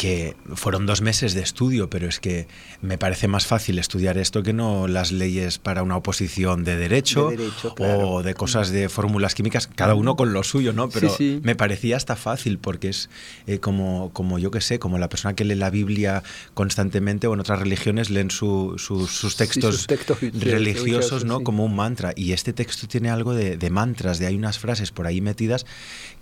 que 0.00 0.34
fueron 0.54 0.86
dos 0.86 1.02
meses 1.02 1.34
de 1.34 1.42
estudio, 1.42 1.90
pero 1.90 2.08
es 2.08 2.20
que 2.20 2.48
me 2.80 2.96
parece 2.96 3.28
más 3.28 3.46
fácil 3.46 3.78
estudiar 3.78 4.16
esto 4.16 4.42
que 4.42 4.54
no 4.54 4.88
las 4.88 5.12
leyes 5.12 5.58
para 5.58 5.82
una 5.82 5.98
oposición 5.98 6.64
de 6.64 6.76
derecho, 6.76 7.30
o 7.78 8.22
de 8.22 8.32
cosas 8.32 8.70
de 8.70 8.88
fórmulas 8.88 9.34
químicas, 9.34 9.66
cada 9.66 9.94
uno 9.94 10.16
con 10.16 10.32
lo 10.32 10.42
suyo, 10.42 10.72
¿no? 10.72 10.88
Pero 10.88 11.14
me 11.42 11.54
parecía 11.54 11.98
hasta 11.98 12.16
fácil 12.16 12.56
porque 12.56 12.88
es 12.88 13.10
eh, 13.46 13.58
como, 13.58 14.08
como 14.14 14.38
yo 14.38 14.50
que 14.50 14.62
sé, 14.62 14.78
como 14.78 14.96
la 14.96 15.10
persona 15.10 15.34
que 15.34 15.44
lee 15.44 15.54
la 15.54 15.68
Biblia 15.68 16.22
constantemente 16.54 17.26
o 17.26 17.34
en 17.34 17.40
otras 17.40 17.58
religiones 17.58 18.08
leen 18.08 18.30
sus 18.30 19.36
textos, 19.36 19.86
religiosos, 20.32 21.26
¿no? 21.26 21.42
Como 21.42 21.62
un 21.62 21.76
mantra. 21.76 22.14
Y 22.16 22.32
este 22.32 22.54
texto 22.54 22.88
tiene 22.88 23.10
algo 23.10 23.34
de, 23.34 23.58
de 23.58 23.68
mantras, 23.68 24.18
de 24.18 24.28
hay 24.28 24.36
unas 24.36 24.58
frases 24.58 24.92
por 24.92 25.06
ahí 25.06 25.20
metidas 25.20 25.66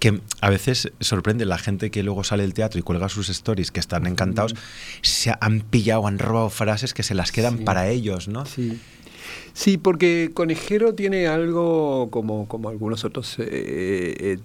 que 0.01 0.21
a 0.41 0.51
veces 0.51 0.91
sorprende 1.01 1.45
la 1.45 1.59
gente 1.59 1.93
que 1.93 2.03
luego 2.03 2.25
sale 2.25 2.43
del 2.43 2.55
teatro 2.55 2.81
y 2.81 2.83
cuelga 2.83 3.09
sus 3.09 3.29
stories 3.29 3.68
que 3.71 3.81
están 3.81 4.07
encantados, 4.07 4.55
se 5.03 5.33
han 5.41 5.61
pillado, 5.61 6.07
han 6.07 6.19
robado 6.19 6.51
frases 6.51 6.95
que 6.95 7.03
se 7.03 7.15
las 7.15 7.33
quedan 7.33 7.59
para 7.59 7.89
ellos, 7.89 8.29
¿no? 8.29 8.47
Sí. 8.47 8.81
Sí, 9.53 9.77
porque 9.77 10.31
Conejero 10.33 10.95
tiene 10.95 11.27
algo 11.27 12.09
como, 12.11 12.47
como 12.47 12.69
algunos 12.69 13.05
otros 13.05 13.39
eh, 13.39 13.45
eh, 13.51 14.39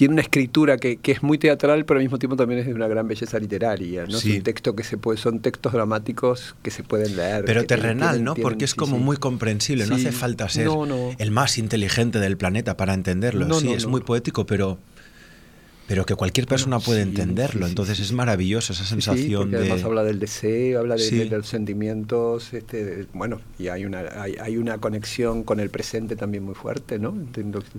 tiene 0.00 0.14
una 0.14 0.22
escritura 0.22 0.78
que, 0.78 0.98
es 1.02 1.22
muy 1.22 1.36
teatral, 1.36 1.84
pero 1.84 1.98
al 1.98 2.04
mismo 2.04 2.18
tiempo 2.18 2.34
también 2.34 2.60
es 2.60 2.66
de 2.66 2.72
una 2.72 2.88
gran 2.88 3.06
belleza 3.06 3.38
literaria. 3.38 4.06
¿no? 4.06 4.16
Es 4.16 4.24
un 4.24 4.40
texto 4.40 4.74
que 4.74 4.82
se 4.82 4.96
puede, 4.96 5.18
son 5.18 5.40
textos 5.40 5.74
dramáticos 5.74 6.54
que 6.62 6.70
se 6.70 6.82
pueden 6.82 7.16
leer. 7.16 7.44
Pero 7.44 7.66
terrenal, 7.66 8.24
¿no? 8.24 8.34
Porque 8.34 8.64
es 8.64 8.74
como 8.74 8.98
muy 8.98 9.18
comprensible, 9.18 9.86
no 9.86 9.96
hace 9.96 10.10
falta 10.10 10.48
ser 10.48 10.68
el 11.18 11.30
más 11.30 11.58
inteligente 11.58 12.18
del 12.18 12.38
planeta 12.38 12.78
para 12.78 12.94
entenderlo. 12.94 13.52
sí, 13.60 13.72
es 13.72 13.86
muy 13.86 14.00
poético, 14.00 14.46
pero 14.46 14.78
pero 15.90 16.06
que 16.06 16.14
cualquier 16.14 16.46
persona 16.46 16.78
puede 16.78 17.02
entenderlo. 17.02 17.66
Entonces 17.66 17.98
es 17.98 18.12
maravilloso 18.12 18.72
esa 18.72 18.84
sensación 18.84 19.50
de. 19.50 19.56
Además 19.56 19.82
habla 19.82 20.04
del 20.04 20.20
deseo, 20.20 20.78
habla 20.78 20.94
de, 20.94 21.24
los 21.24 21.48
sentimientos, 21.48 22.54
este, 22.54 23.08
bueno, 23.12 23.40
y 23.58 23.66
hay 23.66 23.84
una, 23.84 24.04
hay, 24.22 24.56
una 24.56 24.78
conexión 24.78 25.42
con 25.42 25.58
el 25.58 25.68
presente 25.68 26.14
también 26.14 26.44
muy 26.44 26.54
fuerte, 26.54 27.00
¿no? 27.00 27.12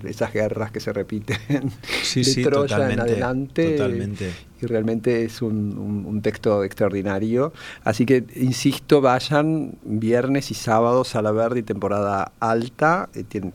Esas 0.04 0.30
guerras 0.30 0.70
que 0.70 0.80
se 0.80 0.92
repiten 0.92 1.38
de 2.14 2.42
Troya 2.44 2.92
en 2.92 3.00
adelante. 3.00 3.78
Totalmente 3.78 4.30
y 4.62 4.66
realmente 4.66 5.24
es 5.24 5.42
un, 5.42 6.20
texto 6.22 6.62
extraordinario. 6.62 7.52
Así 7.82 8.06
que, 8.06 8.24
insisto, 8.36 9.00
vayan 9.00 9.74
viernes 9.82 10.52
y 10.52 10.54
sábados 10.54 11.16
a 11.16 11.22
la 11.22 11.32
Verdi, 11.32 11.62
temporada 11.62 12.30
alta, 12.38 13.08
eh, 13.14 13.50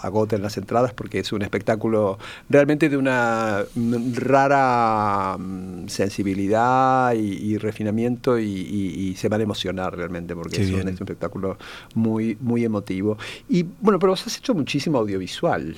agoten 0.00 0.42
las 0.42 0.56
entradas 0.56 0.92
porque 0.92 1.20
es 1.20 1.32
un 1.32 1.42
espectáculo 1.42 2.18
realmente 2.48 2.88
de 2.88 2.96
una 2.96 3.62
rara 4.14 5.36
mm, 5.38 5.88
sensibilidad 5.88 7.14
y, 7.14 7.56
refinamiento 7.58 8.38
y, 8.38 9.14
se 9.16 9.28
van 9.28 9.40
a 9.40 9.44
emocionar 9.44 9.96
realmente 9.96 10.34
porque 10.34 10.62
es 10.62 10.70
un, 10.70 10.88
espectáculo 10.88 11.58
muy, 11.94 12.36
muy 12.40 12.64
emotivo. 12.64 13.18
Y 13.48 13.64
bueno, 13.80 13.98
pero 13.98 14.12
vos 14.12 14.26
has 14.26 14.36
hecho 14.36 14.54
muchísimo 14.54 14.98
audiovisual. 14.98 15.76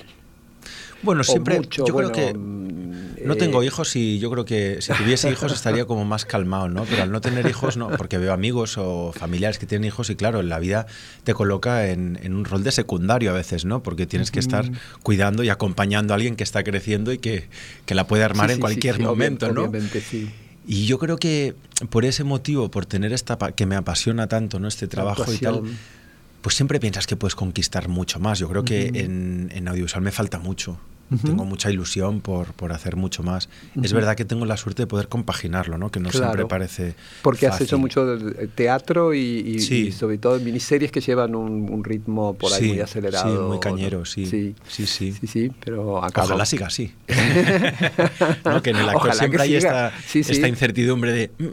Bueno, 1.03 1.23
siempre. 1.23 1.61
yo 1.69 1.85
creo 1.85 2.11
que. 2.11 2.33
No 3.25 3.35
tengo 3.35 3.61
eh, 3.61 3.65
hijos 3.65 3.95
y 3.95 4.19
yo 4.19 4.31
creo 4.31 4.45
que 4.45 4.81
si 4.81 4.93
tuviese 4.97 5.31
hijos 5.31 5.51
estaría 5.51 5.85
como 5.85 6.05
más 6.05 6.25
calmado, 6.25 6.67
¿no? 6.67 6.85
Pero 6.85 7.03
al 7.03 7.11
no 7.11 7.21
tener 7.21 7.47
hijos, 7.47 7.77
no, 7.77 7.89
porque 7.89 8.17
veo 8.17 8.33
amigos 8.33 8.77
o 8.77 9.11
familiares 9.13 9.57
que 9.59 9.65
tienen 9.65 9.87
hijos 9.87 10.09
y 10.09 10.15
claro, 10.15 10.39
en 10.39 10.49
la 10.49 10.59
vida 10.59 10.87
te 11.23 11.33
coloca 11.33 11.87
en, 11.89 12.19
un 12.23 12.45
rol 12.45 12.63
de 12.63 12.71
secundario 12.71 13.31
a 13.31 13.33
veces, 13.33 13.65
¿no? 13.65 13.83
Porque 13.83 14.05
tienes 14.05 14.31
que 14.31 14.39
estar 14.39 14.69
cuidando 15.03 15.43
y 15.43 15.49
acompañando 15.49 16.13
a 16.13 16.15
alguien 16.15 16.35
que 16.35 16.43
está 16.43 16.63
creciendo 16.63 17.11
y 17.11 17.17
que, 17.17 17.47
que 17.85 17.95
la 17.95 18.07
puede 18.07 18.23
armar 18.23 18.51
en 18.51 18.59
cualquier 18.59 18.99
momento, 18.99 19.51
¿no? 19.51 19.61
Obviamente, 19.61 20.01
sí. 20.01 20.29
Y 20.67 20.85
yo 20.85 20.99
creo 20.99 21.17
que 21.17 21.55
por 21.89 22.05
ese 22.05 22.23
motivo, 22.23 22.69
por 22.69 22.85
tener 22.85 23.13
esta 23.13 23.37
que 23.55 23.65
me 23.65 23.75
apasiona 23.75 24.27
tanto, 24.27 24.59
¿no? 24.59 24.67
Este 24.67 24.87
trabajo 24.87 25.31
y 25.33 25.37
tal 25.37 25.63
pues 26.41 26.55
siempre 26.55 26.79
piensas 26.79 27.07
que 27.07 27.15
puedes 27.15 27.35
conquistar 27.35 27.87
mucho 27.87 28.19
más. 28.19 28.39
Yo 28.39 28.49
creo 28.49 28.65
que 28.65 28.87
en, 28.87 29.49
en, 29.53 29.67
audiovisual 29.67 30.01
me 30.01 30.11
falta 30.11 30.39
mucho. 30.39 30.79
Tengo 31.23 31.43
mucha 31.43 31.69
ilusión 31.69 32.21
por, 32.21 32.53
por 32.53 32.71
hacer 32.71 32.95
mucho 32.95 33.21
más. 33.21 33.49
Es 33.81 33.91
verdad 33.91 34.15
que 34.15 34.25
tengo 34.25 34.45
la 34.45 34.57
suerte 34.57 34.83
de 34.83 34.87
poder 34.87 35.07
compaginarlo, 35.07 35.77
¿no? 35.77 35.91
que 35.91 35.99
no 35.99 36.11
siempre 36.11 36.45
parece. 36.45 36.95
Porque 37.21 37.47
has 37.47 37.59
hecho 37.61 37.77
mucho 37.77 38.17
teatro 38.55 39.13
y, 39.13 39.91
sobre 39.91 40.17
todo 40.17 40.39
miniseries 40.39 40.91
que 40.91 41.01
llevan 41.01 41.35
un, 41.35 41.83
ritmo 41.83 42.35
por 42.35 42.53
ahí 42.53 42.69
muy 42.69 42.79
acelerado. 42.79 43.43
Sí, 43.43 43.49
muy 43.49 43.59
cañero, 43.59 44.05
sí. 44.05 44.25
Sí, 44.25 44.55
sí. 44.67 44.85
Sí, 44.85 45.27
sí, 45.27 45.51
pero 45.63 45.95
Ojalá 45.95 46.45
siga 46.45 46.67
así. 46.67 46.93
que 48.63 48.69
en 48.69 48.75
el 48.77 48.89
actor 48.89 49.13
siempre 49.13 49.41
hay 49.41 49.55
esta, 49.55 49.91
esta 50.13 50.47
incertidumbre 50.47 51.11
de 51.11 51.31
mm, 51.37 51.47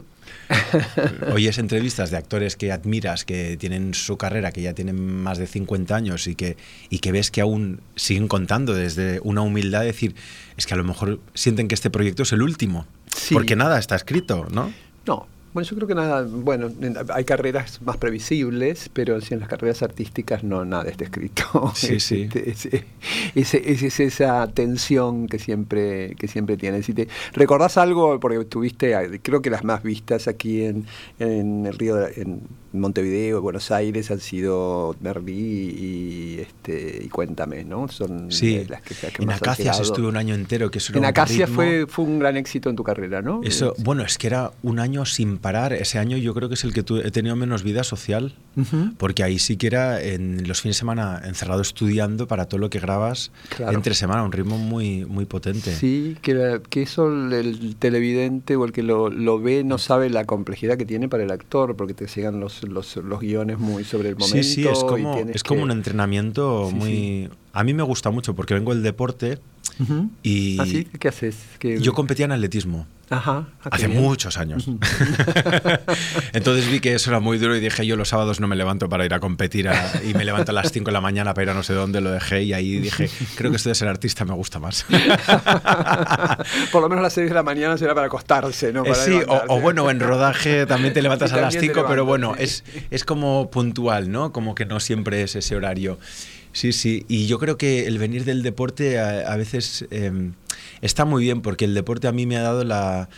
oyes 1.33 1.57
entrevistas 1.57 2.11
de 2.11 2.17
actores 2.17 2.55
que 2.55 2.71
admiras, 2.71 3.25
que 3.25 3.57
tienen 3.57 3.93
su 3.93 4.17
carrera, 4.17 4.51
que 4.51 4.61
ya 4.61 4.73
tienen 4.73 5.21
más 5.21 5.37
de 5.37 5.47
50 5.47 5.95
años 5.95 6.27
y 6.27 6.35
que, 6.35 6.57
y 6.89 6.99
que 6.99 7.11
ves 7.11 7.31
que 7.31 7.41
aún 7.41 7.81
siguen 7.95 8.27
contando 8.27 8.73
desde 8.73 9.19
una 9.23 9.41
humildad, 9.41 9.81
de 9.81 9.87
decir, 9.87 10.15
es 10.57 10.65
que 10.65 10.73
a 10.73 10.77
lo 10.77 10.83
mejor 10.83 11.19
sienten 11.33 11.67
que 11.67 11.75
este 11.75 11.89
proyecto 11.89 12.23
es 12.23 12.31
el 12.31 12.41
último, 12.41 12.85
porque 13.31 13.55
nada 13.55 13.79
está 13.79 13.95
escrito, 13.95 14.47
¿no? 14.51 14.73
No, 15.05 15.27
bueno, 15.59 15.69
yo 15.69 15.75
creo 15.75 15.87
que 15.89 15.95
nada, 15.95 16.25
bueno, 16.29 16.71
hay 17.13 17.25
carreras 17.25 17.81
más 17.81 17.97
previsibles, 17.97 18.89
pero 18.93 19.19
si 19.19 19.33
en 19.33 19.41
las 19.41 19.49
carreras 19.49 19.83
artísticas 19.83 20.41
no, 20.43 20.63
nada 20.63 20.89
está 20.89 21.03
escrito. 21.03 21.43
Sí, 21.75 21.99
sí. 21.99 22.29
Es, 23.35 23.53
es, 23.53 23.99
esa 23.99 24.47
tensión 24.47 25.27
que 25.27 25.39
siempre, 25.39 26.15
que 26.15 26.27
siempre 26.27 26.57
tienes. 26.57 26.85
Si 26.85 26.93
te 26.93 27.07
recordás 27.33 27.77
algo, 27.77 28.19
porque 28.19 28.43
tuviste, 28.45 29.19
creo 29.21 29.41
que 29.41 29.49
las 29.49 29.63
más 29.63 29.83
vistas 29.83 30.27
aquí 30.27 30.63
en, 30.63 30.85
en 31.19 31.65
el 31.65 31.77
Río, 31.77 31.95
de, 31.95 32.21
en 32.21 32.41
Montevideo, 32.73 33.41
Buenos 33.41 33.71
Aires 33.71 34.11
han 34.11 34.19
sido 34.19 34.95
Merlí 35.01 35.33
y, 35.33 36.39
este, 36.39 37.01
y 37.03 37.09
Cuéntame, 37.09 37.63
¿no? 37.63 37.87
Son 37.87 38.31
sí. 38.31 38.65
las 38.67 38.81
que, 38.81 38.95
En 39.19 39.31
Acacias 39.31 39.79
estuve 39.79 40.07
un 40.07 40.17
año 40.17 40.35
entero, 40.35 40.69
que 40.69 40.77
es 40.77 40.89
En 40.89 41.05
Acacias 41.05 41.49
fue, 41.49 41.85
fue 41.87 42.05
un 42.05 42.19
gran 42.19 42.37
éxito 42.37 42.69
en 42.69 42.75
tu 42.75 42.83
carrera, 42.83 43.21
¿no? 43.21 43.41
Eso, 43.43 43.73
bueno, 43.79 44.03
es 44.03 44.17
que 44.17 44.27
era 44.27 44.51
un 44.61 44.79
año 44.79 45.05
sin 45.05 45.37
parar. 45.37 45.73
Ese 45.73 45.99
año 45.99 46.17
yo 46.17 46.33
creo 46.33 46.49
que 46.49 46.55
es 46.55 46.63
el 46.63 46.73
que 46.73 46.83
he 47.03 47.11
tenido 47.11 47.35
menos 47.35 47.63
vida 47.63 47.83
social, 47.83 48.35
porque 48.97 49.23
ahí 49.23 49.39
sí 49.39 49.57
que 49.57 49.67
era 49.67 50.01
en 50.01 50.47
los 50.47 50.61
fines 50.61 50.77
de 50.77 50.79
semana 50.79 51.21
encerrado 51.25 51.61
estudiando 51.61 52.27
para 52.27 52.45
todo 52.45 52.59
lo 52.59 52.69
que 52.69 52.79
grabas 52.79 53.31
entre 53.57 53.93
semana, 53.93 54.23
un 54.23 54.31
ritmo 54.31 54.57
muy, 54.57 55.05
muy 55.05 55.25
potente. 55.25 55.73
Sí, 55.73 56.17
que, 56.21 56.61
que 56.69 56.83
eso 56.83 57.07
el 57.07 57.75
televidente 57.77 58.55
o 58.55 58.65
el 58.65 58.71
que 58.71 58.83
lo, 58.83 59.09
lo 59.09 59.39
ve 59.39 59.63
no 59.63 59.77
sabe 59.77 60.09
la 60.09 60.25
complejidad 60.25 60.77
que 60.77 60.85
tiene 60.85 61.09
para 61.09 61.23
el 61.23 61.31
actor, 61.31 61.75
porque 61.75 61.93
te 61.93 62.05
llegan 62.07 62.39
los 62.39 62.58
los, 62.63 62.97
guiones 63.19 63.59
muy 63.59 63.83
sobre 63.83 64.09
el 64.09 64.15
momento. 64.15 64.43
Sí, 64.43 64.43
sí, 64.43 64.67
es 64.67 64.83
como, 64.83 65.17
es 65.17 65.43
como 65.43 65.63
un 65.63 65.71
entrenamiento 65.71 66.69
muy... 66.71 67.29
A 67.53 67.63
mí 67.63 67.73
me 67.73 67.83
gusta 67.83 68.11
mucho 68.11 68.35
porque 68.35 68.53
vengo 68.53 68.73
del 68.73 68.83
deporte 68.83 69.39
y... 70.23 70.59
¿Ah, 70.59 70.65
sí? 70.65 70.85
¿Qué 70.99 71.07
haces? 71.07 71.37
Yo 71.81 71.93
competía 71.93 72.25
en 72.25 72.33
atletismo. 72.33 72.85
Ajá, 73.11 73.47
ah, 73.63 73.69
hace 73.71 73.87
muchos 73.87 74.37
años. 74.37 74.67
Entonces 76.33 76.69
vi 76.69 76.79
que 76.79 76.93
eso 76.93 77.09
era 77.09 77.19
muy 77.19 77.39
duro 77.39 77.55
y 77.55 77.59
dije, 77.59 77.85
yo 77.85 77.95
los 77.95 78.09
sábados 78.09 78.39
no 78.39 78.47
me 78.47 78.55
levanto 78.55 78.87
para 78.87 79.03
ir 79.03 79.13
a 79.15 79.19
competir 79.19 79.67
y 80.07 80.13
me 80.13 80.25
levanto 80.25 80.51
a 80.51 80.53
las 80.53 80.71
5 80.71 80.85
de 80.85 80.91
la 80.91 81.01
mañana 81.01 81.33
para 81.33 81.45
ir 81.45 81.49
a 81.49 81.53
no 81.55 81.63
sé 81.63 81.73
dónde, 81.73 82.01
lo 82.01 82.11
dejé 82.11 82.43
y 82.43 82.53
ahí 82.53 82.77
dije, 82.77 83.09
creo 83.35 83.49
que 83.49 83.57
esto 83.57 83.69
de 83.69 83.75
ser 83.75 83.87
artista 83.87 84.25
me 84.25 84.33
gusta 84.35 84.59
más. 84.59 84.85
Por 86.71 86.83
lo 86.83 86.89
menos 86.89 86.99
a 86.99 87.03
las 87.03 87.13
6 87.13 87.29
de 87.29 87.33
la 87.33 87.43
mañana 87.43 87.77
será 87.77 87.95
para 87.95 88.05
acostarse, 88.07 88.71
¿no? 88.71 88.85
Eh, 88.85 88.93
sí, 88.93 89.19
o, 89.27 89.59
bueno, 89.59 89.89
en 89.89 89.99
rodaje 89.99 90.67
también 90.67 90.93
te 90.93 91.01
levantas 91.01 91.33
a 91.33 91.41
las 91.41 91.55
5, 91.55 91.85
pero 91.87 92.05
bueno, 92.05 92.35
es, 92.37 92.63
es 92.91 93.03
como 93.05 93.49
puntual, 93.49 94.11
¿no? 94.11 94.31
Como 94.31 94.53
que 94.53 94.65
no 94.65 94.79
siempre 94.79 95.23
es 95.23 95.35
ese 95.35 95.55
horario. 95.55 95.97
Sí, 96.51 96.73
sí, 96.73 97.05
y 97.07 97.27
yo 97.27 97.39
creo 97.39 97.57
que 97.57 97.87
el 97.87 97.97
venir 97.99 98.25
del 98.25 98.41
deporte 98.41 98.99
a, 98.99 99.35
veces 99.35 99.85
em, 99.91 100.33
está 100.81 101.05
muy 101.05 101.23
bien 101.23 101.41
porque 101.41 101.65
el 101.65 101.73
deporte 101.73 102.07
a 102.07 102.11
mí 102.11 102.25
me 102.25 102.37
ha 102.37 102.41
dado 102.41 102.63
la, 102.63 103.09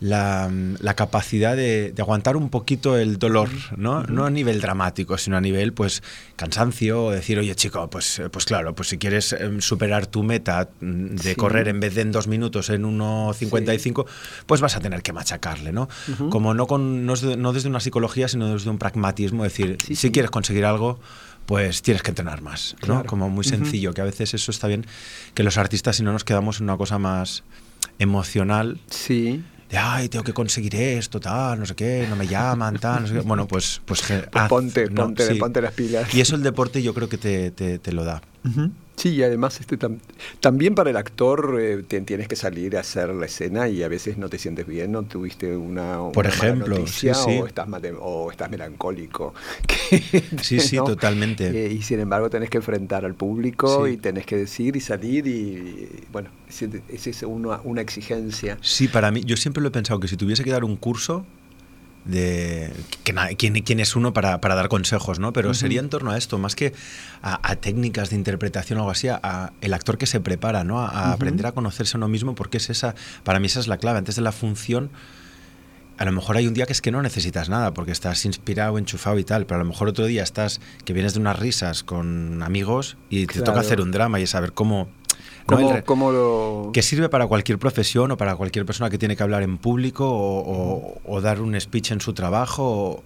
la, 0.00 0.94
capacidad 0.94 1.56
de, 1.56 1.92
aguantar 1.98 2.36
un 2.36 2.50
poquito 2.50 2.96
el 2.96 3.18
dolor, 3.18 3.48
¿no? 3.76 4.04
No 4.04 4.26
a 4.26 4.30
nivel 4.30 4.60
dramático, 4.60 5.18
sino 5.18 5.36
a 5.36 5.40
nivel, 5.40 5.72
pues, 5.72 6.02
cansancio, 6.36 7.06
o 7.06 7.10
decir, 7.10 7.38
oye, 7.38 7.54
chico, 7.54 7.88
pues, 7.90 8.22
pues 8.30 8.44
claro, 8.44 8.74
pues 8.74 8.88
si 8.88 8.98
quieres 8.98 9.32
em, 9.32 9.60
superar 9.60 10.06
tu 10.06 10.22
meta 10.22 10.68
mm, 10.80 11.16
de 11.16 11.36
correr 11.36 11.68
en 11.68 11.80
vez 11.80 11.94
de 11.94 12.02
en 12.02 12.12
dos 12.12 12.28
minutos 12.28 12.70
en 12.70 12.84
1.55, 12.84 14.06
pues 14.46 14.60
vas 14.60 14.76
a 14.76 14.80
tener 14.80 15.02
que 15.02 15.12
machacarle, 15.12 15.72
¿no? 15.72 15.88
Como 16.30 16.54
no, 16.54 16.66
con, 16.66 17.04
no, 17.04 17.52
desde 17.52 17.68
una 17.68 17.80
psicología, 17.80 18.28
sino 18.28 18.52
desde 18.52 18.70
un 18.70 18.78
pragmatismo, 18.78 19.44
decir, 19.44 19.78
si 19.80 20.10
quieres 20.12 20.30
conseguir 20.30 20.64
algo, 20.64 21.00
pues 21.48 21.80
tienes 21.80 22.02
que 22.02 22.10
entrenar 22.10 22.42
más, 22.42 22.76
¿no? 22.86 23.06
Como 23.06 23.30
muy 23.30 23.42
sencillo, 23.42 23.94
que 23.94 24.02
a 24.02 24.04
veces 24.04 24.34
eso 24.34 24.50
está 24.50 24.66
bien, 24.66 24.84
que 25.32 25.42
los 25.42 25.56
artistas 25.56 25.96
si 25.96 26.02
no 26.02 26.12
nos 26.12 26.22
quedamos 26.22 26.58
en 26.58 26.64
una 26.64 26.76
cosa 26.76 26.98
más 26.98 27.42
emocional. 27.98 28.78
Sí. 28.90 29.42
De, 29.70 29.78
ay, 29.78 30.10
tengo 30.10 30.24
que 30.24 30.34
conseguir 30.34 30.74
esto, 30.74 31.20
tal, 31.20 31.58
no 31.58 31.64
sé 31.64 31.74
qué, 31.74 32.06
no 32.06 32.16
me 32.16 32.26
llaman, 32.26 32.78
tal, 32.78 33.00
no 33.00 33.08
sé 33.08 33.14
qué. 33.14 33.20
Bueno, 33.20 33.48
pues... 33.48 33.80
Pues, 33.86 34.02
pues 34.02 34.48
ponte, 34.50 34.90
ponte, 34.90 35.36
ponte 35.36 35.62
las 35.62 35.72
pilas. 35.72 36.14
Y 36.14 36.20
eso 36.20 36.36
el 36.36 36.42
deporte 36.42 36.82
yo 36.82 36.92
creo 36.92 37.08
que 37.08 37.16
te, 37.16 37.50
te, 37.50 37.78
te 37.78 37.92
lo 37.92 38.04
da. 38.04 38.20
Sí, 38.98 39.10
y 39.10 39.22
además 39.22 39.60
este 39.60 39.78
también 40.40 40.74
para 40.74 40.90
el 40.90 40.96
actor 40.96 41.56
eh, 41.60 41.84
tienes 41.84 42.26
que 42.26 42.34
salir 42.34 42.76
a 42.76 42.80
hacer 42.80 43.10
la 43.10 43.26
escena 43.26 43.68
y 43.68 43.84
a 43.84 43.88
veces 43.88 44.18
no 44.18 44.28
te 44.28 44.38
sientes 44.38 44.66
bien, 44.66 44.90
no 44.90 45.04
tuviste 45.04 45.56
una, 45.56 46.00
Por 46.12 46.26
ejemplo, 46.26 46.78
noticia 46.78 47.12
O, 47.12 47.46
estás 47.46 47.68
o 48.00 48.30
estás 48.32 48.50
melancólico. 48.50 49.34
sí, 50.42 50.58
sí, 50.58 50.76
totalmente. 50.78 51.46
Eh, 51.48 51.72
y 51.72 51.82
sin 51.82 52.00
embargo 52.00 52.28
tenés 52.28 52.50
que 52.50 52.58
enfrentar 52.58 53.04
al 53.04 53.14
público 53.14 53.86
y 53.86 53.98
tenés 53.98 54.26
que 54.26 54.36
decir 54.36 54.74
y 54.74 54.80
salir 54.80 55.28
y, 55.28 55.88
bueno, 56.10 56.30
esa 56.48 57.10
es 57.10 57.22
una, 57.22 57.60
una 57.62 57.80
exigencia. 57.80 58.58
Sí, 58.62 58.88
para 58.88 59.12
mí, 59.12 59.22
yo 59.24 59.36
siempre 59.36 59.62
lo 59.62 59.68
he 59.68 59.72
pensado 59.72 60.00
que 60.00 60.08
si 60.08 60.16
tuviese 60.16 60.42
que 60.42 60.50
dar 60.50 60.64
un 60.64 60.74
curso, 60.74 61.24
de 62.08 62.72
quién, 63.36 63.62
quién, 63.62 63.80
es 63.80 63.94
uno 63.94 64.14
para, 64.14 64.40
para, 64.40 64.54
dar 64.54 64.68
consejos, 64.68 65.18
¿no? 65.18 65.34
Pero 65.34 65.52
sería 65.52 65.80
en 65.80 65.90
torno 65.90 66.10
a 66.10 66.16
esto, 66.16 66.38
más 66.38 66.56
que 66.56 66.72
a, 67.22 67.56
técnicas 67.56 68.10
de 68.10 68.16
interpretación 68.16 68.78
o 68.78 68.82
algo 68.82 68.90
así, 68.90 69.08
a, 69.08 69.52
el 69.60 69.74
actor 69.74 69.98
que 69.98 70.06
se 70.06 70.18
prepara, 70.18 70.64
¿no? 70.64 70.80
A, 70.80 71.12
aprender 71.12 71.46
a 71.46 71.52
conocerse 71.52 71.96
a 71.96 71.98
uno 71.98 72.08
mismo, 72.08 72.34
porque 72.34 72.56
es 72.56 72.70
esa, 72.70 72.94
para 73.24 73.40
mí 73.40 73.46
esa 73.46 73.60
es 73.60 73.68
la 73.68 73.76
clave. 73.76 73.98
Antes 73.98 74.16
de 74.16 74.22
la 74.22 74.32
función, 74.32 74.90
a 75.98 76.04
lo 76.06 76.12
mejor 76.12 76.38
hay 76.38 76.46
un 76.46 76.54
día 76.54 76.64
que 76.64 76.72
es 76.72 76.80
que 76.80 76.90
no 76.90 77.02
necesitas 77.02 77.50
nada, 77.50 77.74
porque 77.74 77.92
estás 77.92 78.24
inspirado, 78.24 78.78
enchufado 78.78 79.18
y 79.18 79.24
tal, 79.24 79.44
pero 79.44 79.56
a 79.56 79.62
lo 79.62 79.68
mejor 79.68 79.88
otro 79.88 80.06
día 80.06 80.22
estás, 80.22 80.62
que 80.86 80.94
vienes 80.94 81.12
de 81.12 81.20
unas 81.20 81.38
risas 81.38 81.82
con 81.82 82.42
amigos 82.42 82.96
y 83.10 83.26
te 83.26 83.42
toca 83.42 83.60
hacer 83.60 83.82
un 83.82 83.90
drama 83.90 84.18
y 84.18 84.26
saber 84.26 84.52
cómo 84.52 84.88
¿Cómo, 85.48 86.70
Que 86.72 86.82
sirve 86.82 87.08
para 87.08 87.26
cualquier 87.26 87.58
profesión 87.58 88.10
o 88.10 88.16
para 88.16 88.36
cualquier 88.36 88.66
persona 88.66 88.90
que 88.90 88.98
tiene 88.98 89.16
que 89.16 89.22
hablar 89.22 89.42
en 89.42 89.56
público 89.56 90.06
o, 90.06 91.20
dar 91.20 91.40
un 91.40 91.58
speech 91.58 91.92
en 91.92 92.00
su 92.00 92.12
trabajo. 92.12 93.02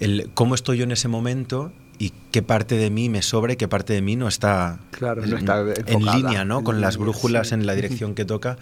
el, 0.00 0.30
¿Cómo 0.34 0.54
estoy 0.54 0.78
yo 0.78 0.84
en 0.84 0.92
ese 0.92 1.08
momento 1.08 1.72
y 1.98 2.12
qué 2.32 2.42
parte 2.42 2.76
de 2.76 2.90
mí 2.90 3.08
me 3.08 3.22
sobra 3.22 3.52
y 3.52 3.56
qué 3.56 3.68
parte 3.68 3.92
de 3.92 4.02
mí 4.02 4.16
no 4.16 4.26
está, 4.26 4.80
claro, 4.90 5.22
en, 5.22 6.04
línea 6.04 6.44
¿no? 6.44 6.64
con 6.64 6.80
las 6.80 6.96
brújulas 6.96 7.52
en 7.52 7.66
la 7.66 7.74
dirección 7.74 8.14
que 8.14 8.24
toca 8.24 8.56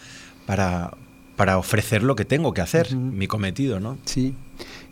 para, 0.45 0.93
para 1.37 1.57
ofrecer 1.57 2.03
lo 2.03 2.17
que 2.17 2.25
tengo 2.25 2.53
que 2.53 2.61
hacer, 2.61 2.95
mi 2.97 3.29
cometido, 3.29 3.79
¿no? 3.81 3.97
Sí. 4.05 4.35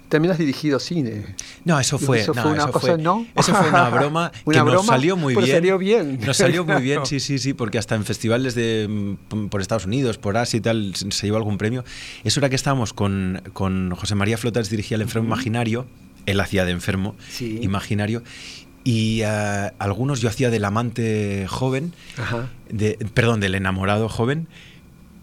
También 0.08 0.30
has 0.32 0.38
dirigido 0.38 0.78
cine. 0.78 1.34
No, 1.64 1.80
eso 1.80 1.98
fue, 1.98 2.20
eso 2.20 2.32
no, 2.32 2.42
fue 2.42 2.52
una 2.52 2.62
eso 2.64 2.70
cosa, 2.72 2.86
fue, 2.92 2.98
¿no? 2.98 3.26
Eso 3.34 3.52
fue 3.54 3.68
una 3.68 3.88
broma 3.90 4.30
que 4.32 4.40
Una 4.44 4.58
nos 4.60 4.70
broma, 4.72 4.86
salió 4.86 5.16
muy 5.16 5.34
bien. 5.34 5.46
salió 5.48 5.78
bien. 5.78 6.20
Nos 6.24 6.36
salió 6.36 6.64
muy 6.64 6.80
bien, 6.80 7.04
sí, 7.06 7.18
sí, 7.18 7.38
sí, 7.38 7.54
porque 7.54 7.78
hasta 7.78 7.96
en 7.96 8.04
festivales 8.04 8.54
de 8.54 8.86
mm, 8.88 9.48
por 9.48 9.60
Estados 9.60 9.84
Unidos, 9.86 10.18
por 10.18 10.36
Asia 10.36 10.58
y 10.58 10.60
tal, 10.60 10.94
se 10.94 11.26
llevó 11.26 11.38
algún 11.38 11.58
premio. 11.58 11.84
Eso 12.24 12.38
era 12.40 12.48
que 12.48 12.54
estábamos 12.56 12.92
con, 12.92 13.42
con 13.52 13.90
José 13.96 14.14
María 14.14 14.38
Flotas, 14.38 14.70
dirigía 14.70 14.94
El 14.94 15.02
enfermo 15.02 15.26
imaginario, 15.26 15.86
él 16.26 16.38
hacía 16.40 16.64
de 16.64 16.70
enfermo 16.72 17.16
Sí. 17.28 17.58
imaginario. 17.62 18.22
Y 18.84 19.22
eh, 19.24 19.72
algunos 19.80 20.20
yo 20.20 20.28
hacía 20.28 20.50
del 20.50 20.64
amante 20.64 21.46
joven, 21.48 21.92
Ajá. 22.16 22.48
de, 22.70 22.96
perdón, 23.14 23.40
del 23.40 23.56
enamorado 23.56 24.08
joven. 24.08 24.46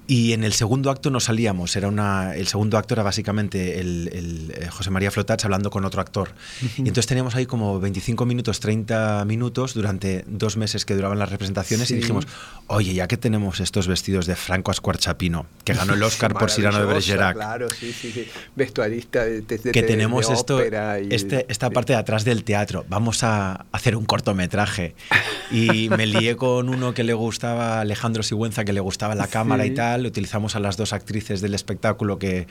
Y 0.06 0.34
en 0.34 0.44
el 0.44 0.52
segundo 0.52 0.92
acto 0.92 1.10
no 1.10 1.20
salíamos. 1.22 1.76
Era 1.78 1.88
una, 1.88 2.36
el 2.36 2.48
segundo 2.48 2.78
acto 2.78 2.94
era 2.94 3.04
básicamente 3.04 3.80
el, 3.80 4.10
el, 4.12 4.52
eh, 4.58 4.68
José 4.70 4.90
María 4.90 5.12
Flotats 5.12 5.46
hablando 5.46 5.70
con 5.70 5.86
otro 5.86 6.02
actor. 6.02 6.32
Y 6.78 6.82
entonces 6.82 7.08
teníamos 7.08 7.36
ahí 7.36 7.46
como 7.46 7.80
25 7.80 8.26
minutos, 8.26 8.60
30 8.60 9.24
minutos 9.26 9.74
durante 9.74 10.26
dos 10.28 10.58
meses 10.58 10.84
que 10.86 10.94
duraban 10.96 11.20
las 11.20 11.30
representaciones 11.32 11.88
Sí. 11.88 11.94
y 11.94 11.98
dijimos, 11.98 12.28
oye, 12.68 12.94
ya 12.94 13.08
que 13.08 13.16
tenemos 13.18 13.60
estos 13.62 13.88
vestidos 13.88 14.26
de 14.26 14.36
Franco 14.36 14.72
Ascuarchapino, 14.72 15.46
que 15.64 15.74
ganó 15.74 15.94
el 15.94 16.04
Oscar 16.04 16.34
por 16.34 16.52
Cyrano 16.52 16.80
de 16.80 16.86
Bergerac, 16.86 17.36
Claro, 17.36 17.70
sí, 17.70 17.94
sí, 17.94 18.12
sí. 18.12 18.28
Vestuarista 18.58 19.24
de, 19.24 19.42
de- 19.42 19.58
de- 19.58 19.72
que 19.72 19.84
tenemos 19.84 20.28
de 20.28 20.34
esto, 20.34 20.56
ópera 20.58 21.00
y- 21.00 21.08
este, 21.14 21.46
esta 21.50 21.70
parte 21.70 21.94
de 21.94 22.00
atrás 22.00 22.26
del 22.26 22.44
teatro. 22.44 22.86
Vamos 22.90 23.24
a 23.24 23.66
hacer 23.72 23.96
un 23.96 24.06
cortometraje. 24.06 24.96
Y 25.52 25.88
me 25.90 26.08
lié 26.08 26.36
con 26.36 26.68
uno 26.68 26.96
que 26.96 27.04
le 27.04 27.14
gustaba, 27.14 27.82
Alejandro 27.82 28.24
Sigüenza, 28.24 28.66
que 28.66 28.74
le 28.74 28.80
gustaba 28.80 29.14
la 29.14 29.28
cámara 29.28 29.68
y 29.68 29.72
tal. 29.76 30.03
Utilizamos 30.06 30.56
a 30.56 30.60
las 30.60 30.78
dos 30.78 30.94
actrices 30.94 31.42
del 31.42 31.54
espectáculo 31.54 32.20
que 32.20 32.48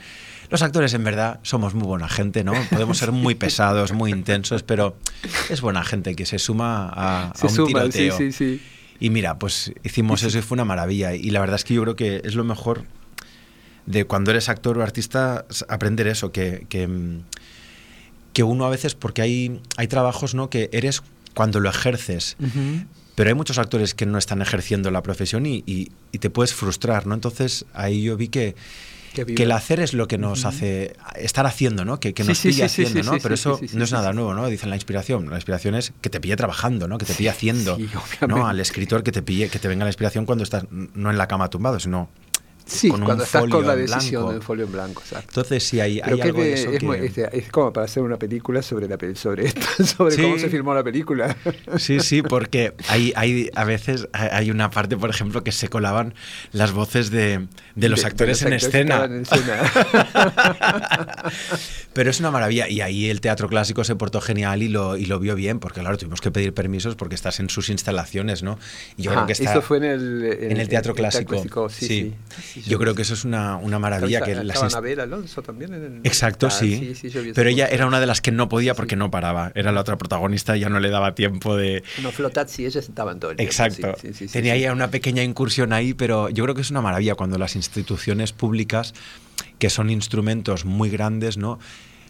los 0.49 0.61
actores 0.61 0.93
en 0.93 1.03
verdad 1.03 1.39
somos 1.43 1.73
muy 1.73 1.87
buena 1.87 2.09
gente, 2.09 2.43
¿no? 2.43 2.53
Podemos 2.71 2.97
ser 2.97 3.11
muy 3.11 3.35
pesados, 3.45 3.91
muy 3.91 4.11
intensos, 4.11 4.63
pero 4.63 4.95
es 5.49 5.61
buena 5.61 5.83
gente 5.83 6.15
que 6.15 6.25
se 6.25 6.39
suma 6.39 6.89
a, 6.89 7.31
a 7.31 7.35
Se 7.35 7.47
un 7.47 7.55
suman, 7.55 7.91
sí, 7.91 7.99
tiroteo. 7.99 8.17
sí, 8.17 8.31
sí. 8.31 8.61
Y 8.99 9.09
mira, 9.09 9.37
pues 9.39 9.73
hicimos 9.83 10.23
eso 10.23 10.37
y 10.37 10.41
fue 10.41 10.55
una 10.55 10.65
maravilla. 10.65 11.13
Y 11.13 11.29
la 11.31 11.39
verdad 11.39 11.55
es 11.57 11.63
que 11.63 11.73
yo 11.73 11.81
creo 11.81 11.95
que 11.95 12.21
es 12.23 12.35
lo 12.35 12.43
mejor 12.43 12.85
de 13.85 14.05
cuando 14.05 14.31
eres 14.31 14.47
actor 14.49 14.77
o 14.77 14.83
artista, 14.83 15.45
aprender 15.67 16.07
eso, 16.07 16.31
que, 16.31 16.65
que, 16.69 16.87
mm, 16.87 17.23
que 18.31 18.43
uno 18.43 18.65
a 18.65 18.69
veces, 18.69 18.95
porque 18.95 19.21
hay, 19.21 19.59
hay 19.77 19.87
trabajos 19.87 20.35
¿no? 20.35 20.49
que 20.49 20.69
eres 20.71 21.01
cuando 21.33 21.59
lo 21.59 21.69
ejerces, 21.69 22.37
Ujú. 22.39 22.85
Pero 23.15 23.29
hay 23.29 23.33
muchos 23.35 23.57
actores 23.57 23.93
que 23.93 24.05
no 24.05 24.17
están 24.17 24.41
ejerciendo 24.41 24.89
la 24.91 25.01
profesión 25.03 25.45
y, 25.45 25.63
y- 25.65 25.91
y 26.11 26.17
te 26.19 26.29
puedes 26.29 26.53
frustrar, 26.53 27.05
¿no? 27.07 27.13
Entonces 27.15 27.65
ahí 27.73 28.03
yo 28.03 28.17
vi 28.17 28.27
que, 28.29 28.55
Que 29.13 29.43
el 29.43 29.51
hacer 29.51 29.79
es 29.79 29.93
lo 29.93 30.07
que 30.07 30.17
nos 30.17 30.43
hace 30.45 30.95
estar 31.17 31.45
haciendo, 31.45 31.85
¿no? 31.85 31.99
Que, 31.99 32.15
que 32.15 32.23
nos 32.23 32.35
sí, 32.39 32.47
pilla 32.49 32.67
sí, 32.67 32.81
haciendo, 32.83 33.03
sí, 33.03 33.09
¿no? 33.15 33.21
Pero 33.21 33.35
eso 33.35 33.59
no 33.73 33.83
es 33.83 33.91
nada 33.91 34.11
nuevo, 34.13 34.33
¿no? 34.33 34.47
Dicen 34.47 34.71
la 34.71 34.75
inspiración. 34.75 35.29
La 35.29 35.35
inspiración 35.35 35.75
es 35.75 35.93
que 36.01 36.09
te 36.09 36.19
pille 36.19 36.35
trabajando, 36.35 36.87
¿no? 36.87 36.97
Que 36.97 37.05
te 37.05 37.13
pille 37.13 37.29
haciendo. 37.29 37.77
¿no? 38.27 38.47
Al 38.47 38.59
escritor 38.59 39.03
que 39.03 39.11
te 39.11 39.21
pille, 39.21 39.49
que 39.49 39.59
te 39.59 39.67
venga 39.67 39.85
la 39.85 39.89
inspiración 39.91 40.25
cuando 40.25 40.43
estás 40.43 40.65
no 40.71 41.11
en 41.11 41.17
la 41.19 41.27
cama 41.27 41.47
tumbado, 41.51 41.79
sino 41.79 42.09
Sí, 42.65 42.89
con 42.89 43.01
un 43.01 43.05
cuando 43.05 43.23
estás 43.25 43.41
folio 43.41 43.55
con 43.57 43.67
la 43.67 43.75
decisión 43.75 44.29
del 44.31 44.41
folio 44.41 44.65
en 44.65 44.71
blanco, 44.71 45.01
exacto. 45.01 45.27
Entonces 45.29 45.63
sí 45.63 45.79
hay, 45.81 45.99
hay 45.99 46.21
algo 46.21 46.39
de 46.41 46.45
de- 46.47 46.53
eso 46.53 46.71
es, 46.71 46.79
que... 46.79 46.85
muy- 46.85 46.97
es- 46.97 47.17
es 47.17 47.49
como 47.51 47.73
para 47.73 47.85
hacer 47.85 48.03
una 48.03 48.17
película 48.17 48.61
sobre 48.61 48.87
la 48.87 48.97
sobre 49.15 49.45
esto, 49.47 49.61
sobre 49.85 50.15
Sí. 50.15 50.21
cómo 50.21 50.37
se 50.39 50.49
filmó 50.49 50.73
la 50.73 50.83
película. 50.83 51.35
Sí, 51.77 51.99
sí, 51.99 52.21
porque 52.29 52.73
hay, 52.87 53.11
hay 53.15 53.49
a 53.55 53.63
veces 53.65 54.07
hay 54.13 54.49
una 54.51 54.69
parte, 54.69 54.95
por 54.97 55.09
ejemplo, 55.09 55.43
que 55.43 55.51
se 55.51 55.67
colaban 55.67 56.13
las 56.53 56.71
voces 56.71 57.11
de, 57.11 57.47
de 57.75 57.89
los 57.89 57.99
De- 57.99 58.03
de 58.03 58.07
actores 58.07 58.41
los 58.41 58.47
en 58.47 58.53
actores 58.53 58.75
escena. 58.75 59.05
en. 59.05 59.23
Pero 61.93 62.09
es 62.09 62.19
una 62.19 62.31
maravilla 62.31 62.67
y 62.67 62.81
ahí 62.81 63.09
el 63.09 63.21
teatro 63.21 63.47
clásico 63.47 63.83
se 63.83 63.95
portó 63.95 64.19
genial 64.21 64.63
y 64.63 64.67
lo, 64.67 64.97
y 64.97 65.05
lo 65.05 65.19
vio 65.19 65.35
bien, 65.35 65.59
porque 65.59 65.81
claro, 65.81 65.97
tuvimos 65.97 66.21
que 66.21 66.31
pedir 66.31 66.53
permisos 66.53 66.95
porque 66.95 67.15
estás 67.15 67.39
en 67.39 67.49
sus 67.49 67.69
instalaciones, 67.69 68.41
¿no? 68.43 68.57
Y 68.97 69.03
yo 69.03 69.11
Ajá, 69.11 69.21
creo 69.21 69.27
que 69.27 69.33
está 69.33 69.51
eso 69.51 69.61
fue 69.61 69.77
en 69.77 69.83
el, 69.83 70.37
en 70.51 70.57
el 70.59 70.67
teatro 70.69 70.93
clásico. 70.95 71.69
sí, 71.69 71.85
sí. 71.85 71.87
sí. 71.87 72.13
Sí, 72.63 72.69
Yo 72.69 72.79
creo 72.79 72.95
que 72.95 73.03
eso 73.03 73.13
es 73.13 73.25
una, 73.25 73.57
una 73.57 73.79
maravilla. 73.79 74.21
que 74.21 74.35
las 74.35 74.61
Anabel 74.61 74.99
Alonso 74.99 75.41
también 75.43 75.73
en 75.73 75.83
el... 75.83 75.99
Exacto, 76.03 76.47
Ah, 76.47 76.51
sí. 76.51 76.93
ese 76.99 77.31
Pero 77.33 77.49
ella 77.49 77.67
era 77.67 77.85
una 77.85 77.99
de 77.99 78.07
las 78.07 78.21
que 78.21 78.31
no 78.31 78.49
podía 78.49 78.73
Sí. 78.73 78.77
porque 78.77 78.95
no 78.95 79.11
paraba. 79.11 79.51
Era 79.55 79.71
la 79.71 79.81
otra 79.81 79.97
protagonista 79.97 80.57
y 80.57 80.61
ya 80.61 80.69
no 80.69 80.79
le 80.79 80.89
daba 80.89 81.13
tiempo 81.15 81.55
de... 81.55 81.83
No, 82.01 82.11
Flotazzi, 82.11 82.65
ellas 82.65 82.87
estaban 82.87 83.19
todo 83.19 83.31
el 83.31 83.37
tiempo. 83.37 83.51
Exacto. 83.51 83.93
sí, 84.01 84.07
sí, 84.09 84.13
sí, 84.13 84.27
sí, 84.27 84.33
Tenía 84.33 84.55
sí. 84.55 84.61
ya 84.61 84.73
una 84.73 84.89
pequeña 84.89 85.23
incursión 85.23 85.73
ahí, 85.73 85.93
pero 85.93 86.29
yo 86.29 86.43
creo 86.43 86.55
que 86.55 86.61
es 86.61 86.71
una 86.71 86.81
maravilla 86.81 87.15
cuando 87.15 87.37
las 87.37 87.55
instituciones 87.67 88.33
públicas, 88.33 88.93
que 89.59 89.69
son 89.69 89.89
instrumentos 89.89 90.65
muy 90.65 90.89
grandes, 90.89 91.37
¿no? 91.37 91.59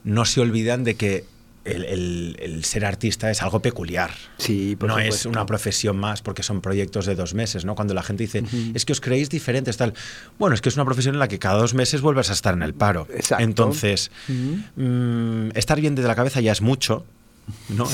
no 0.04 0.26
se 0.26 0.42
olvidan 0.42 0.84
de 0.84 0.96
que 0.96 1.26
el, 1.66 1.86
el- 1.86 2.36
el 2.42 2.66
ser 2.66 2.84
artista 2.84 3.32
es 3.32 3.42
algo 3.42 3.62
peculiar. 3.62 4.12
Sí, 4.38 4.76
por 4.76 4.90
no 4.90 5.00
es 5.00 5.06
supuesto. 5.06 5.30
una 5.30 5.46
profesión 5.46 5.96
más 5.98 6.22
porque 6.22 6.44
son 6.44 6.60
proyectos 6.60 7.06
de 7.06 7.16
dos 7.16 7.34
meses, 7.34 7.64
¿no? 7.64 7.74
Cuando 7.76 7.94
la 7.94 8.04
gente 8.04 8.24
dice, 8.24 8.44
es 8.74 8.84
que 8.84 8.92
os 8.92 9.00
creéis 9.00 9.30
diferentes, 9.30 9.78
tal. 9.78 9.94
Bueno, 10.38 10.56
es 10.56 10.62
que 10.62 10.68
es 10.68 10.76
una 10.76 10.84
profesión 10.84 11.16
en 11.16 11.20
la 11.20 11.30
que 11.30 11.40
cada 11.40 11.58
dos 11.60 11.74
meses 11.74 12.02
vuelves 12.02 12.30
a 12.30 12.34
estar 12.34 12.54
en 12.54 12.64
el 12.64 12.74
paro. 12.74 13.08
Exacto. 13.16 13.46
Entonces, 13.46 14.12
mm, 14.76 15.50
estar 15.56 15.80
bien 15.80 15.96
de 15.96 16.04
la 16.04 16.16
cabeza 16.16 16.42
ya 16.42 16.52
es 16.52 16.62
mucho. 16.62 17.06
¿no? 17.70 17.88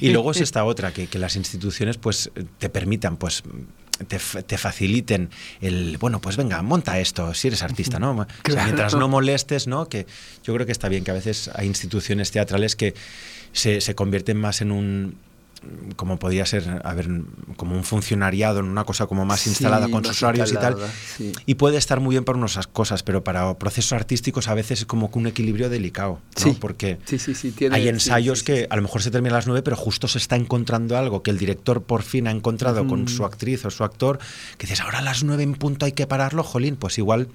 Y 0.00 0.10
luego 0.10 0.32
es 0.32 0.40
esta 0.40 0.64
otra, 0.64 0.92
que, 0.92 1.06
que 1.06 1.18
las 1.20 1.36
instituciones 1.36 1.98
pues 1.98 2.30
te 2.58 2.68
permitan, 2.68 3.16
pues 3.16 3.42
te, 4.06 4.18
te 4.18 4.58
faciliten 4.58 5.30
el, 5.60 5.98
bueno, 5.98 6.20
pues 6.20 6.36
venga, 6.36 6.62
monta 6.62 6.98
esto, 6.98 7.34
si 7.34 7.48
eres 7.48 7.62
artista, 7.62 7.98
¿no? 7.98 8.12
O 8.12 8.50
sea, 8.50 8.64
mientras 8.64 8.94
no 8.94 9.08
molestes, 9.08 9.66
¿no? 9.66 9.88
Que 9.88 10.06
yo 10.44 10.54
creo 10.54 10.66
que 10.66 10.72
está 10.72 10.88
bien, 10.88 11.04
que 11.04 11.10
a 11.10 11.14
veces 11.14 11.50
hay 11.54 11.66
instituciones 11.66 12.30
teatrales 12.30 12.76
que 12.76 12.94
se, 13.52 13.80
se 13.80 13.94
convierten 13.94 14.36
más 14.36 14.60
en 14.60 14.72
un 14.72 15.16
como 15.96 16.18
podría 16.18 16.46
ser, 16.46 16.80
a 16.84 16.94
ver, 16.94 17.08
como 17.56 17.74
un 17.76 17.84
funcionariado, 17.84 18.60
en 18.60 18.66
una 18.66 18.84
cosa 18.84 19.06
como 19.06 19.24
más 19.24 19.40
Sí, 19.40 19.50
instalada 19.50 19.88
con 19.88 20.02
más 20.02 20.08
sus 20.08 20.22
horarios 20.22 20.52
y 20.52 20.54
tal. 20.54 20.76
sí. 21.16 21.32
Y 21.46 21.54
puede 21.56 21.76
estar 21.78 22.00
muy 22.00 22.14
bien 22.14 22.24
para 22.24 22.38
unas 22.38 22.66
cosas, 22.68 23.02
pero 23.02 23.24
para 23.24 23.58
procesos 23.58 23.92
artísticos 23.92 24.48
a 24.48 24.54
veces 24.54 24.80
es 24.80 24.86
como 24.86 25.10
que 25.10 25.18
un 25.18 25.26
equilibrio 25.26 25.68
delicado, 25.68 26.20
¿no? 26.38 26.42
Sí. 26.52 26.56
Porque 26.60 26.98
Sí, 27.04 27.18
sí, 27.18 27.34
sí, 27.34 27.50
tiene- 27.50 27.74
hay 27.76 27.82
sí, 27.82 27.88
ensayos 27.88 28.38
sí, 28.38 28.44
sí, 28.44 28.52
que 28.52 28.60
sí. 28.62 28.66
a 28.70 28.76
lo 28.76 28.82
mejor 28.82 29.02
se 29.02 29.10
terminan 29.10 29.34
a 29.34 29.38
las 29.38 29.46
nueve, 29.46 29.62
pero 29.62 29.76
justo 29.76 30.06
se 30.08 30.18
está 30.18 30.36
encontrando 30.36 30.96
algo 30.96 31.22
que 31.22 31.30
el 31.30 31.38
director 31.38 31.82
por 31.82 32.02
fin 32.02 32.28
ha 32.28 32.30
encontrado 32.30 32.86
con 32.86 33.02
Mm. 33.02 33.08
su 33.08 33.24
actriz 33.24 33.64
o 33.64 33.70
su 33.70 33.84
actor, 33.84 34.18
que 34.58 34.66
dices, 34.66 34.80
ahora 34.80 34.98
a 34.98 35.02
las 35.02 35.24
nueve 35.24 35.42
en 35.42 35.54
punto 35.54 35.86
hay 35.86 35.92
que 35.92 36.06
pararlo, 36.06 36.42
jolín, 36.44 36.76
pues 36.76 36.98
igual, 36.98 37.28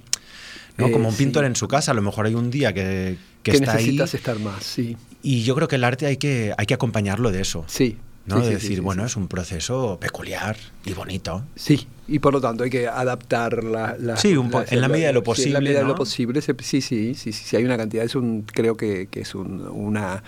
¿no? 0.78 0.86
Eh, 0.86 0.92
como 0.92 1.08
un 1.10 1.14
pintor 1.14 1.44
sí. 1.44 1.46
en 1.48 1.56
su 1.56 1.68
casa, 1.68 1.92
a 1.92 1.94
lo 1.94 2.02
mejor 2.02 2.26
hay 2.26 2.34
un 2.34 2.50
día 2.50 2.72
que, 2.72 3.16
que 3.42 3.50
Que 3.52 3.56
está 3.58 3.72
ahí. 3.72 3.84
necesitas 3.84 4.14
estar 4.14 4.38
más, 4.40 4.64
sí. 4.64 4.96
Y 5.22 5.42
yo 5.44 5.54
creo 5.54 5.68
que 5.68 5.76
el 5.76 5.84
arte 5.84 6.06
hay 6.06 6.16
que, 6.18 6.52
hay 6.58 6.66
que 6.66 6.74
acompañarlo 6.74 7.30
de 7.30 7.40
eso. 7.40 7.64
Sí. 7.66 7.96
¿No? 8.26 8.36
sí, 8.36 8.42
de 8.42 8.48
sí, 8.48 8.54
decir, 8.54 8.74
sí, 8.76 8.80
bueno, 8.80 9.04
es 9.04 9.16
un 9.16 9.28
proceso 9.28 9.98
peculiar 10.00 10.56
y 10.84 10.92
bonito. 10.92 11.42
Sí, 11.56 11.86
y 12.06 12.18
por 12.18 12.32
lo 12.34 12.40
tanto 12.40 12.64
hay 12.64 12.70
que 12.70 12.86
adaptar 12.86 13.64
la... 13.64 13.96
la- 13.98 14.16
Sí, 14.16 14.36
un 14.36 14.50
en 14.70 14.80
la 14.80 14.88
medida 14.88 15.08
de 15.08 15.12
lo 15.14 15.20
sí, 15.34 15.44
en 15.44 15.52
la 15.54 15.58
posible, 15.58 15.60
medida 15.60 15.78
de 15.80 15.86
lo 15.86 15.94
posible, 15.94 16.40
se- 16.42 16.54
sí, 16.60 16.80
sí, 16.80 17.14
sí, 17.14 17.56
hay 17.56 17.64
una 17.64 17.76
cantidad, 17.76 18.04
es 18.04 18.14
un, 18.14 18.42
creo 18.42 18.76
que, 18.76 19.06
que 19.10 19.20
es 19.20 19.34
un, 19.34 19.66
una, 19.66 20.22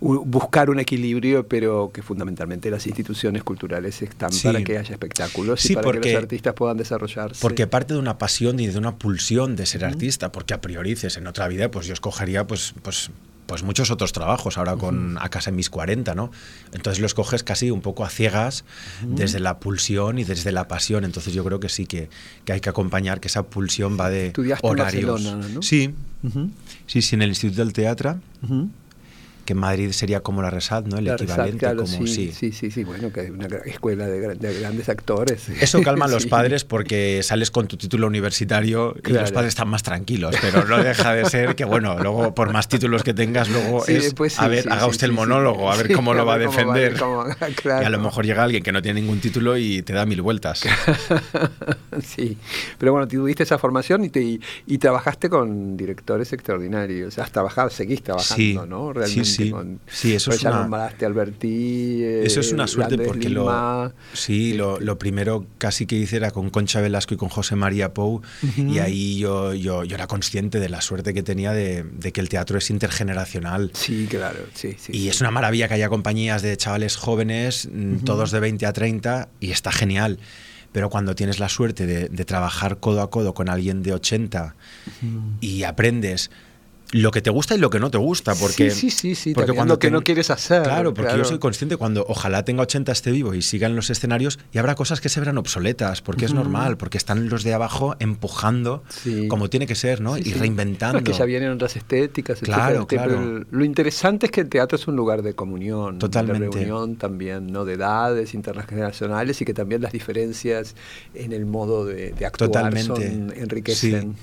un- 0.00 0.30
buscar 0.30 0.70
un 0.70 0.78
equilibrio, 0.80 1.46
pero 1.48 1.90
que 1.92 2.02
fundamentalmente 2.02 2.70
las 2.70 2.86
instituciones 2.86 3.42
culturales 3.42 4.00
están 4.02 4.30
para 4.42 4.62
que 4.62 4.78
haya 4.78 4.92
espectáculos 4.92 5.68
y 5.70 5.74
para 5.74 5.90
que 5.92 5.98
los 6.12 6.14
artistas 6.22 6.54
puedan 6.54 6.76
desarrollarse. 6.76 7.40
Porque 7.40 7.66
parte 7.66 7.94
de 7.94 8.00
una 8.00 8.18
pasión 8.18 8.60
y 8.60 8.66
de 8.68 8.78
una 8.78 8.96
pulsión 8.96 9.56
de 9.56 9.66
ser 9.66 9.84
artista, 9.84 10.32
porque 10.32 10.54
a 10.54 10.60
priori 10.60 10.92
en 11.02 11.26
otra 11.26 11.48
vida, 11.48 11.70
pues 11.70 11.86
yo 11.86 11.94
escogería 11.94 12.46
pues, 12.46 12.74
pues, 12.82 13.10
pues 13.46 13.62
muchos 13.62 13.90
otros 13.90 14.12
trabajos, 14.12 14.58
ahora 14.58 14.76
con 14.76 15.18
A 15.20 15.28
casa 15.28 15.50
en 15.50 15.56
mis 15.56 15.70
40, 15.70 16.14
¿no? 16.14 16.30
Entonces 16.72 17.00
lo 17.00 17.06
escoges 17.06 17.42
casi 17.42 17.70
un 17.70 17.80
poco 17.80 18.04
a 18.04 18.08
ciegas, 18.08 18.64
desde 19.02 19.40
la 19.40 19.58
pulsión 19.58 20.18
y 20.18 20.24
desde 20.24 20.52
la 20.52 20.68
pasión. 20.68 21.04
Entonces 21.04 21.34
yo 21.34 21.44
creo 21.44 21.60
que 21.60 21.68
sí 21.68 21.86
que, 21.86 22.08
que 22.44 22.52
hay 22.52 22.60
que 22.60 22.70
acompañar, 22.70 23.20
que 23.20 23.28
esa 23.28 23.42
pulsión 23.42 23.98
va 23.98 24.10
de 24.10 24.28
Estudiaste 24.28 24.66
en 24.66 24.72
horarios. 24.72 25.12
Barcelona, 25.24 25.48
¿no? 25.48 25.62
Sí, 25.62 25.94
sí, 26.86 27.02
sí, 27.02 27.14
en 27.14 27.22
el 27.22 27.30
Instituto 27.30 27.62
del 27.62 27.72
Teatro. 27.72 28.20
Que 29.44 29.54
Madrid 29.54 29.90
sería 29.92 30.20
como 30.20 30.42
la 30.42 30.50
Resat, 30.50 30.86
¿no? 30.86 30.98
El 30.98 31.04
La 31.04 31.14
equivalente, 31.14 31.50
Resat, 31.52 31.58
claro, 31.58 31.82
como 31.84 32.06
sí, 32.06 32.32
sí. 32.32 32.52
sí, 32.52 32.70
sí, 32.70 32.84
bueno, 32.84 33.12
que 33.12 33.20
hay 33.20 33.30
una 33.30 33.46
escuela 33.64 34.06
de, 34.06 34.20
gran- 34.20 34.38
de 34.38 34.60
grandes 34.60 34.88
actores. 34.88 35.48
Eso 35.60 35.82
calma 35.82 36.04
a 36.04 36.08
los 36.08 36.22
Sí. 36.24 36.28
padres 36.28 36.64
porque 36.64 37.22
sales 37.22 37.50
con 37.50 37.66
tu 37.68 37.76
título 37.76 38.06
universitario 38.06 38.94
y 38.98 39.00
Claro. 39.02 39.22
los 39.22 39.32
padres 39.32 39.48
están 39.50 39.68
más 39.68 39.82
tranquilos, 39.82 40.34
pero 40.40 40.64
no 40.64 40.82
deja 40.82 41.12
de 41.14 41.24
ser 41.28 41.54
que, 41.56 41.64
bueno, 41.64 41.98
luego 41.98 42.34
por 42.34 42.52
más 42.52 42.68
títulos 42.68 43.02
que 43.02 43.14
tengas, 43.14 43.48
luego 43.48 43.84
Sí, 43.84 43.94
es, 43.94 44.04
después 44.04 44.32
sí, 44.34 44.38
a 44.42 44.48
ver, 44.48 44.70
haga 44.72 44.86
usted 44.86 45.06
el 45.06 45.12
monólogo, 45.12 45.70
a 45.72 45.76
ver 45.76 45.92
cómo 45.92 46.14
lo 46.14 46.24
va 46.24 46.34
a 46.34 46.38
cómo 46.38 46.50
defender. 46.50 46.96
cómo- 46.98 47.24
claro. 47.56 47.82
Y 47.82 47.86
a 47.86 47.90
lo 47.90 47.98
mejor 48.00 48.24
llega 48.26 48.44
alguien 48.44 48.62
que 48.62 48.72
no 48.72 48.80
tiene 48.82 49.00
ningún 49.00 49.20
título 49.20 49.56
y 49.58 49.82
te 49.82 49.92
da 49.92 50.06
mil 50.06 50.22
vueltas. 50.22 50.62
sí, 52.04 52.36
pero 52.78 52.92
bueno, 52.92 53.06
tuviste 53.08 53.42
esa 53.42 53.58
formación 53.58 54.04
y, 54.04 54.08
te, 54.08 54.20
y, 54.22 54.40
y 54.66 54.78
trabajaste 54.78 55.28
con 55.28 55.76
directores 55.76 56.32
extraordinarios. 56.32 57.18
Has 57.18 57.30
trabajado, 57.32 57.70
seguís 57.70 58.02
trabajando, 58.02 58.34
Sí, 58.36 58.54
¿no? 58.68 58.88
sí, 58.88 58.98
Realmente 58.98 59.24
Sí, 59.32 59.52
sí 59.86 60.14
eso 60.14 60.30
pues 60.30 60.36
es 60.38 60.42
ya 60.42 60.50
una... 60.50 60.60
nombraste 60.62 61.06
Albertí. 61.06 62.02
eh, 62.02 62.22
Eso 62.24 62.40
es 62.40 62.52
una 62.52 62.66
suerte 62.66 62.98
porque 62.98 63.28
Lima. 63.28 63.84
lo, 63.86 63.92
sí, 64.12 64.52
lo, 64.54 64.78
lo 64.80 64.98
primero 64.98 65.46
casi 65.58 65.86
que 65.86 65.96
hice 65.96 66.16
era 66.16 66.30
con 66.30 66.50
Concha 66.50 66.80
Velasco 66.80 67.14
y 67.14 67.16
con 67.16 67.28
José 67.28 67.56
María 67.56 67.92
Pou 67.94 68.22
y 68.56 68.78
ahí 68.78 69.18
yo, 69.18 69.54
yo, 69.54 69.84
yo 69.84 69.94
era 69.94 70.06
consciente 70.06 70.60
de 70.60 70.68
la 70.68 70.80
suerte 70.80 71.14
que 71.14 71.22
tenía 71.22 71.52
de, 71.52 71.82
de 71.84 72.12
que 72.12 72.20
el 72.20 72.28
teatro 72.28 72.58
es 72.58 72.70
intergeneracional. 72.70 73.70
Sí, 73.74 74.06
claro, 74.08 74.40
sí, 74.54 74.76
sí. 74.78 74.92
Y 74.94 75.08
es 75.08 75.20
una 75.20 75.30
maravilla 75.30 75.68
que 75.68 75.74
haya 75.74 75.88
compañías 75.88 76.42
de 76.42 76.56
chavales 76.56 76.96
jóvenes, 76.96 77.68
mm, 77.72 77.98
todos 78.04 78.30
de 78.30 78.40
20 78.40 78.66
a 78.66 78.72
30, 78.72 79.28
y 79.40 79.50
está 79.50 79.72
genial. 79.72 80.18
Pero 80.72 80.88
cuando 80.88 81.14
tienes 81.14 81.38
la 81.38 81.50
suerte 81.50 81.84
de, 81.86 82.08
de 82.08 82.24
trabajar 82.24 82.78
codo 82.80 83.02
a 83.02 83.10
codo 83.10 83.34
con 83.34 83.50
alguien 83.50 83.82
de 83.82 83.92
80 83.92 84.54
y 85.40 85.64
aprendes 85.64 86.30
lo 86.92 87.10
que 87.10 87.20
te 87.22 87.30
gusta 87.30 87.54
y 87.54 87.58
lo 87.58 87.70
que 87.70 87.80
no 87.80 87.90
te 87.90 87.98
gusta, 87.98 88.34
porque, 88.34 88.70
sí, 88.70 88.90
sí, 88.90 89.14
sí, 89.14 89.34
porque 89.34 89.52
cuando 89.52 89.74
lo 89.74 89.78
que 89.78 89.88
ten- 89.88 89.94
no 89.94 90.02
quieres 90.02 90.30
hacer. 90.30 90.62
Claro, 90.62 90.94
porque 90.94 91.08
claro. 91.08 91.22
yo 91.22 91.28
soy 91.28 91.38
consciente 91.38 91.76
cuando 91.76 92.04
ojalá 92.08 92.44
tenga 92.44 92.62
80 92.62 92.92
esté 92.92 93.10
vivo 93.10 93.34
y 93.34 93.42
siga 93.42 93.66
en 93.66 93.74
los 93.74 93.90
escenarios 93.90 94.38
y 94.52 94.58
habrá 94.58 94.74
cosas 94.74 95.00
que 95.00 95.08
se 95.08 95.18
verán 95.20 95.38
obsoletas, 95.38 96.02
porque 96.02 96.26
es 96.26 96.34
normal, 96.34 96.76
porque 96.76 96.98
están 96.98 97.28
los 97.28 97.42
de 97.44 97.54
abajo 97.54 97.96
empujando 97.98 98.84
como 99.28 99.48
tiene 99.50 99.66
que 99.66 99.74
ser, 99.74 100.00
¿no? 100.00 100.16
Y 100.18 100.32
reinventando. 100.34 100.98
No, 100.98 101.04
que 101.04 101.12
ya 101.12 101.24
vienen 101.24 101.50
otras 101.50 101.76
estéticas, 101.76 102.40
Claro, 102.40 102.82
etcétera. 102.82 103.04
claro. 103.06 103.44
Lo 103.50 103.64
interesante 103.64 104.26
es 104.26 104.32
que 104.32 104.42
el 104.42 104.48
teatro 104.48 104.76
es 104.76 104.86
un 104.86 104.94
lugar 104.96 105.22
de 105.22 105.34
comunión, 105.34 105.98
Totalmente. 105.98 106.44
de 106.44 106.50
reunión 106.66 106.96
también, 106.96 107.46
¿no? 107.50 107.64
De 107.64 107.74
edades 107.74 108.34
intergeneracionales 108.34 109.40
y 109.40 109.44
que 109.44 109.54
también 109.54 109.80
las 109.82 109.92
diferencias 109.92 110.74
en 111.14 111.32
el 111.32 111.46
modo 111.46 111.84
de, 111.86 112.12
de 112.12 112.26
actuar 112.26 112.50
Totalmente. 112.50 112.86
son, 113.10 113.32
enriquecen. 113.36 114.14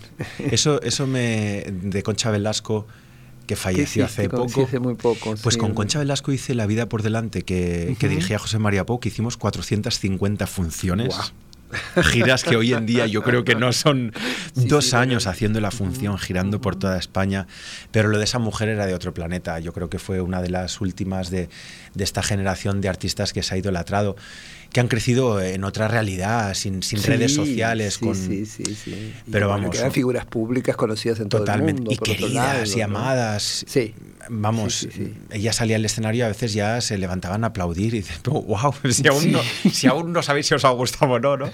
Eso, 0.51 0.81
eso 0.83 1.07
me. 1.07 1.63
de 1.81 2.03
Concha 2.03 2.29
Velasco, 2.31 2.58
que 2.61 3.55
falleció 3.55 4.05
hace 4.05 4.29
poco. 4.29 4.47
sí, 4.49 4.61
hace 4.61 4.79
muy 4.79 4.95
poco, 4.95 5.35
Pues 5.41 5.53
sí. 5.55 5.59
con 5.59 5.73
Concha 5.73 5.99
Velasco 5.99 6.31
hice 6.31 6.53
La 6.53 6.67
vida 6.67 6.87
por 6.87 7.01
delante, 7.01 7.41
que, 7.43 7.95
que 7.99 8.05
Ujú. 8.05 8.15
dirigía 8.15 8.37
José 8.39 8.59
María 8.59 8.85
Pou, 8.85 8.99
que 8.99 9.09
hicimos 9.09 9.37
450 9.37 10.45
funciones. 10.47 11.15
Giras 12.01 12.43
que 12.43 12.55
hoy 12.57 12.73
en 12.73 12.87
día 12.87 13.05
yo 13.05 13.21
creo 13.21 13.43
que 13.43 13.53
no 13.53 13.71
son 13.73 14.11
dos 14.55 14.95
años 14.95 15.27
haciendo 15.27 15.61
la 15.61 15.69
función, 15.69 16.17
girando 16.17 16.59
por 16.61 16.75
toda 16.75 16.97
España. 16.97 17.45
Pero 17.91 18.09
lo 18.09 18.17
de 18.17 18.23
esa 18.23 18.39
mujer 18.39 18.69
era 18.69 18.87
de 18.87 18.95
otro 18.95 19.13
planeta. 19.13 19.59
Yo 19.59 19.71
creo 19.71 19.87
que 19.87 19.99
fue 19.99 20.19
una 20.19 20.41
de 20.41 20.49
las 20.49 20.81
últimas 20.81 21.29
de, 21.29 21.47
de 21.93 22.03
esta 22.03 22.23
generación 22.23 22.81
de 22.81 22.89
artistas 22.89 23.33
que 23.33 23.43
se 23.43 23.53
ha 23.53 23.57
idolatrado, 23.59 24.15
que 24.71 24.79
han 24.79 24.87
crecido 24.87 25.41
en 25.41 25.63
otra 25.63 25.87
realidad, 25.87 26.53
sin, 26.53 26.83
sin 26.83 27.01
redes 27.01 27.33
sociales. 27.33 27.95
sí, 27.95 28.05
con, 28.05 28.15
sí, 28.15 28.45
sí, 28.45 28.63
sí. 28.75 29.13
Pero 29.31 29.47
vamos, 29.49 29.71
que 29.71 29.79
eran 29.79 29.91
figuras 29.91 30.25
públicas 30.25 30.75
conocidas 30.75 31.19
en 31.19 31.27
todo 31.29 31.41
el 31.41 31.45
Totalmente. 31.47 31.81
mundo. 31.81 31.91
y 31.91 31.97
queridas 31.97 32.33
lado, 32.33 32.63
y 32.73 32.77
¿no? 32.77 32.85
amadas. 32.85 33.65
Sí. 33.67 33.93
Vamos, 34.29 34.87
ella 35.31 35.53
salía 35.53 35.75
al 35.77 35.85
escenario 35.85 36.19
y 36.19 36.25
a 36.25 36.27
veces 36.27 36.53
ya 36.53 36.81
se 36.81 36.97
levantaban 36.99 37.43
a 37.43 37.47
aplaudir 37.47 37.95
y 37.95 37.97
dicen, 37.97 38.17
wow, 38.25 38.73
si 38.91 39.07
aún, 39.07 39.21
Sí. 39.23 39.31
no, 39.31 39.41
si 39.71 39.87
aún 39.87 40.13
no 40.13 40.21
sabéis 40.21 40.45
si 40.45 40.53
os 40.53 40.63
ha 40.65 40.69
gustado 40.69 41.13
o 41.13 41.19
no, 41.19 41.35
¿no? 41.35 41.51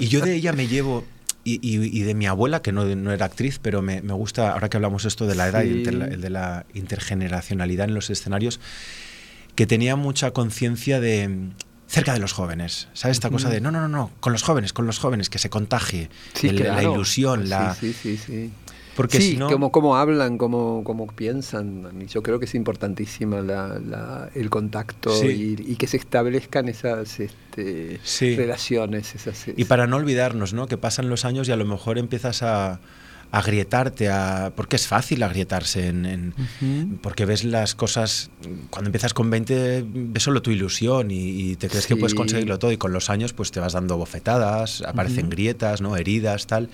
Y 0.00 0.06
yo 0.08 0.20
de 0.22 0.34
ella 0.34 0.54
me 0.54 0.68
llevo, 0.68 1.04
y, 1.44 1.54
y- 1.60 1.84
y 1.98 2.02
de 2.02 2.14
mi 2.14 2.24
abuela, 2.26 2.62
que 2.62 2.72
no, 2.72 2.84
no 2.86 3.12
era 3.12 3.26
actriz, 3.26 3.58
pero 3.60 3.82
me, 3.82 4.00
me 4.00 4.14
gusta, 4.14 4.52
ahora 4.52 4.70
que 4.70 4.78
hablamos 4.78 5.04
esto 5.04 5.26
de 5.26 5.34
la 5.34 5.48
edad 5.48 5.64
y 5.64 5.70
inter- 5.70 6.18
de 6.18 6.30
la 6.30 6.64
intergeneracionalidad 6.72 7.88
en 7.88 7.94
los 7.94 8.08
escenarios, 8.08 8.58
que 9.54 9.66
tenía 9.66 9.96
mucha 9.96 10.30
conciencia 10.30 10.98
de 10.98 11.28
cerca 11.92 12.14
de 12.14 12.18
los 12.20 12.32
jóvenes, 12.32 12.88
¿sabes? 12.94 13.18
Esta 13.18 13.28
cosa 13.28 13.50
de, 13.50 13.60
no, 13.60 13.70
no, 13.70 13.80
no, 13.82 13.88
no, 13.88 14.10
con 14.20 14.32
los 14.32 14.42
jóvenes, 14.42 14.72
con 14.72 14.86
los 14.86 14.98
jóvenes, 14.98 15.28
que 15.28 15.38
se 15.38 15.50
contagie, 15.50 16.08
Sí, 16.32 16.48
el- 16.48 16.56
la 16.62 16.82
ilusión, 16.82 17.50
la... 17.50 17.74
Sí, 17.74 17.92
sí, 17.92 18.16
sí. 18.16 18.24
sí. 18.26 18.50
Porque 18.96 19.18
sí, 19.18 19.30
si 19.32 19.36
no... 19.38 19.48
cómo, 19.50 19.70
cómo 19.72 19.96
hablan, 19.96 20.36
cómo, 20.38 20.82
cómo 20.84 21.06
piensan. 21.06 22.06
Yo 22.08 22.22
creo 22.22 22.38
que 22.38 22.44
es 22.46 22.54
importantísima 22.54 23.40
la, 23.40 23.78
la- 23.78 24.30
el 24.34 24.48
contacto 24.50 25.14
Sí. 25.14 25.56
y, 25.66 25.72
y 25.72 25.76
que 25.76 25.86
se 25.86 25.96
establezcan 25.98 26.68
esas 26.68 27.20
este, 27.20 28.00
Sí. 28.04 28.36
relaciones. 28.36 29.14
Esas, 29.14 29.46
Y 29.56 29.64
para 29.64 29.86
no 29.86 29.96
olvidarnos, 29.96 30.52
¿no? 30.54 30.66
Que 30.66 30.76
pasan 30.78 31.08
los 31.10 31.24
años 31.26 31.48
y 31.48 31.52
a 31.52 31.56
lo 31.56 31.64
mejor 31.66 31.96
empiezas 31.98 32.42
a 32.42 32.80
agrietarte, 33.32 34.10
a, 34.10 34.52
porque 34.54 34.76
es 34.76 34.86
fácil 34.86 35.22
agrietarse, 35.22 35.88
en, 35.88 36.06
en- 36.06 36.34
porque 37.02 37.24
ves 37.24 37.42
las 37.44 37.74
cosas, 37.74 38.30
cuando 38.70 38.88
empiezas 38.88 39.14
con 39.14 39.30
20 39.30 39.84
ves 39.86 40.22
solo 40.22 40.42
tu 40.42 40.50
ilusión 40.50 41.10
y, 41.10 41.16
y 41.52 41.56
te 41.56 41.68
crees 41.68 41.86
que 41.86 41.94
puedes 41.96 42.12
conseguirlo 42.14 42.58
todo 42.58 42.70
y 42.72 42.76
con 42.76 42.92
los 42.92 43.08
años 43.10 43.32
pues 43.32 43.50
te 43.50 43.58
vas 43.58 43.72
dando 43.72 43.96
bofetadas, 43.96 44.82
aparecen 44.82 45.30
grietas, 45.30 45.80
¿no? 45.80 45.96
heridas, 45.96 46.46
tal. 46.46 46.68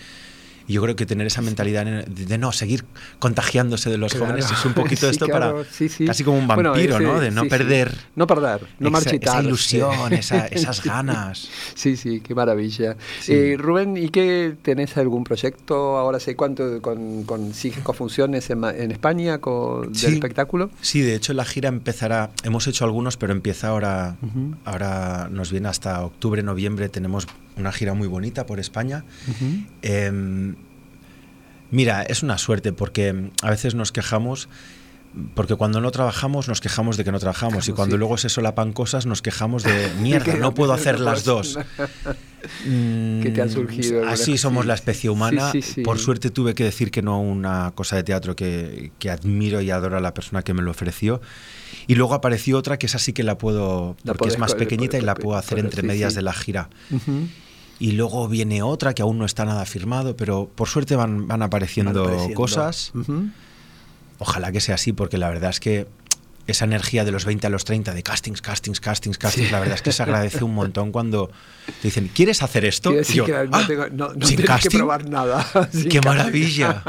Y 0.68 0.74
yo 0.74 0.83
creo 0.83 0.94
que 0.94 1.07
tener 1.07 1.26
esa 1.26 1.40
mentalidad 1.42 1.85
de, 2.07 2.38
no 2.38 2.52
seguir 2.52 2.85
contagiándose 3.18 3.90
de 3.90 3.98
los 3.98 4.12
Claro. 4.12 4.26
jóvenes 4.26 4.50
es 4.50 4.64
un 4.64 4.74
poquito 4.74 5.07
Sí, 5.07 5.12
esto 5.12 5.26
claro, 5.26 5.52
para 5.57 5.64
sí, 5.70 5.88
sí. 5.88 6.04
casi 6.07 6.22
como 6.24 6.38
un 6.38 6.46
Bueno, 6.46 6.70
vampiro, 6.70 6.96
ese- 6.96 7.04
¿no? 7.04 7.18
De 7.20 7.31
no 7.31 7.44
perder 7.46 7.96
No 8.14 8.26
perder, 8.26 8.66
no 8.78 8.88
esa- 8.88 8.90
marchitar. 8.90 9.38
esa 9.40 9.42
ilusión, 9.48 10.12
esa- 10.12 10.46
esas 10.50 10.85
ganas. 10.85 11.48
Sí, 11.74 11.96
sí, 11.96 12.20
qué 12.20 12.35
maravilla. 12.35 12.96
Eh, 13.26 13.57
Rubén, 13.59 13.96
¿y 13.96 14.11
qué 14.11 14.54
tenés 14.62 14.96
algún 14.96 15.24
proyecto? 15.24 15.96
Ahora 15.96 16.20
sé 16.20 16.37
cuánto 16.37 16.81
con, 16.83 17.24
con 17.24 17.52
funciones 17.94 18.50
en, 18.50 18.90
España 18.92 19.38
con, 19.38 19.92
del 19.92 20.14
espectáculo. 20.14 20.70
Sí, 20.83 21.00
de 21.00 21.14
hecho 21.14 21.33
la 21.33 21.44
gira 21.46 21.68
empezará, 21.68 22.31
hemos 22.44 22.66
hecho 22.66 22.85
algunos, 22.85 23.16
pero 23.16 23.33
empieza 23.33 23.68
ahora, 23.68 24.16
ahora 24.64 25.28
nos 25.31 25.50
viene 25.50 25.68
hasta 25.68 26.04
octubre, 26.04 26.42
noviembre, 26.42 26.88
tenemos 26.88 27.26
una 27.58 27.72
gira 27.72 27.94
muy 27.94 28.08
bonita 28.08 28.46
por 28.46 28.60
España. 28.60 29.04
Em, 29.82 30.56
mira, 31.70 32.02
es 32.02 32.22
una 32.22 32.38
suerte 32.38 32.72
porque 32.72 33.08
em, 33.08 33.30
a 33.42 33.50
veces 33.50 33.74
nos 33.74 33.92
quejamos, 33.92 34.48
porque 35.34 35.54
cuando 35.54 35.80
no 35.80 35.90
trabajamos 35.90 36.48
nos 36.48 36.60
quejamos 36.60 36.96
de 36.96 37.04
que 37.04 37.12
no 37.12 37.18
trabajamos 37.18 37.68
y 37.68 37.72
cuando 37.72 37.96
sí. 37.96 37.98
luego 37.98 38.18
se 38.18 38.28
solapan 38.28 38.72
cosas 38.72 39.06
nos 39.06 39.22
quejamos 39.22 39.62
de 39.62 39.90
mierda, 40.00 40.34
no 40.34 40.54
puedo 40.54 40.72
hacer 40.72 41.00
las 41.00 41.24
dos. 41.24 41.58
Mm, 42.64 43.22
Que 43.22 43.30
te 43.30 43.42
han 43.42 43.50
surgido 43.50 43.98
algunas 43.98 44.20
Así 44.20 44.38
somos 44.38 44.64
la 44.64 44.74
especie 44.74 45.10
humana. 45.10 45.50
Sí, 45.50 45.62
sí, 45.62 45.72
sí. 45.74 45.82
Por 45.82 45.98
suerte 45.98 46.30
tuve 46.30 46.54
que 46.54 46.64
decir 46.64 46.90
que 46.90 47.02
no 47.02 47.14
a 47.14 47.18
una 47.18 47.72
cosa 47.74 47.96
de 47.96 48.04
teatro 48.04 48.36
que, 48.36 48.92
que 48.98 49.10
admiro 49.10 49.60
y 49.60 49.70
adoro 49.70 49.96
a 49.96 50.00
la 50.00 50.14
persona 50.14 50.42
que 50.42 50.54
me 50.54 50.62
lo 50.62 50.70
ofreció. 50.70 51.20
Y 51.88 51.94
luego 51.94 52.14
apareció 52.14 52.58
otra 52.58 52.78
que 52.78 52.86
esa 52.86 52.98
sí 52.98 53.12
que 53.12 53.22
la 53.22 53.38
puedo, 53.38 53.96
La 54.04 54.14
porque 54.14 54.32
es 54.32 54.38
más 54.38 54.54
pequeñita 54.54 54.98
y 54.98 55.00
la 55.00 55.14
puedo 55.14 55.38
hacer 55.38 55.58
entre 55.58 55.82
medias 55.82 56.14
de 56.14 56.22
la 56.22 56.32
gira. 56.32 56.68
Y 57.80 57.92
luego 57.92 58.26
viene 58.28 58.62
otra 58.62 58.92
que 58.94 59.02
aún 59.02 59.18
no 59.18 59.24
está 59.24 59.44
nada 59.44 59.64
firmado, 59.64 60.16
pero 60.16 60.50
por 60.54 60.68
suerte 60.68 60.96
van, 60.96 61.28
van 61.28 61.42
apareciendo 61.42 61.92
Van 61.92 62.02
apareciendo. 62.10 62.34
cosas. 62.40 62.92
Ojalá 64.18 64.50
que 64.50 64.60
sea 64.60 64.74
así, 64.74 64.92
porque 64.92 65.16
la 65.16 65.28
verdad 65.28 65.50
es 65.50 65.60
que 65.60 65.86
esa 66.48 66.64
energía 66.64 67.04
de 67.04 67.12
los 67.12 67.24
20 67.24 67.46
a 67.46 67.50
los 67.50 67.64
30 67.64 67.94
de 67.94 68.02
castings, 68.02 68.42
castings, 68.42 68.80
castings, 68.80 69.18
castings, 69.18 69.46
Sí. 69.46 69.52
la 69.52 69.61
verdad 69.61 69.76
es 69.76 69.82
que 69.82 69.92
se 69.92 70.02
agradece 70.02 70.42
un 70.42 70.54
montón 70.54 70.90
cuando 70.90 71.30
te 71.66 71.88
dicen, 71.88 72.11
¿quieres 72.12 72.42
hacer 72.42 72.64
esto? 72.64 72.92
Y 72.92 73.04
yo, 73.04 73.24
que 73.26 73.32
no, 73.32 73.50
"Ah, 73.52 73.64
tengo- 73.66 73.88
no- 73.90 74.08
no 74.08 74.12
¿sin 74.14 74.20
tienes 74.20 74.40
que 74.40 74.44
casting? 74.46 74.78
probar 74.78 75.08
nada. 75.08 75.46
¡Qué 75.52 75.61
casting. 75.84 76.00
maravilla! 76.04 76.82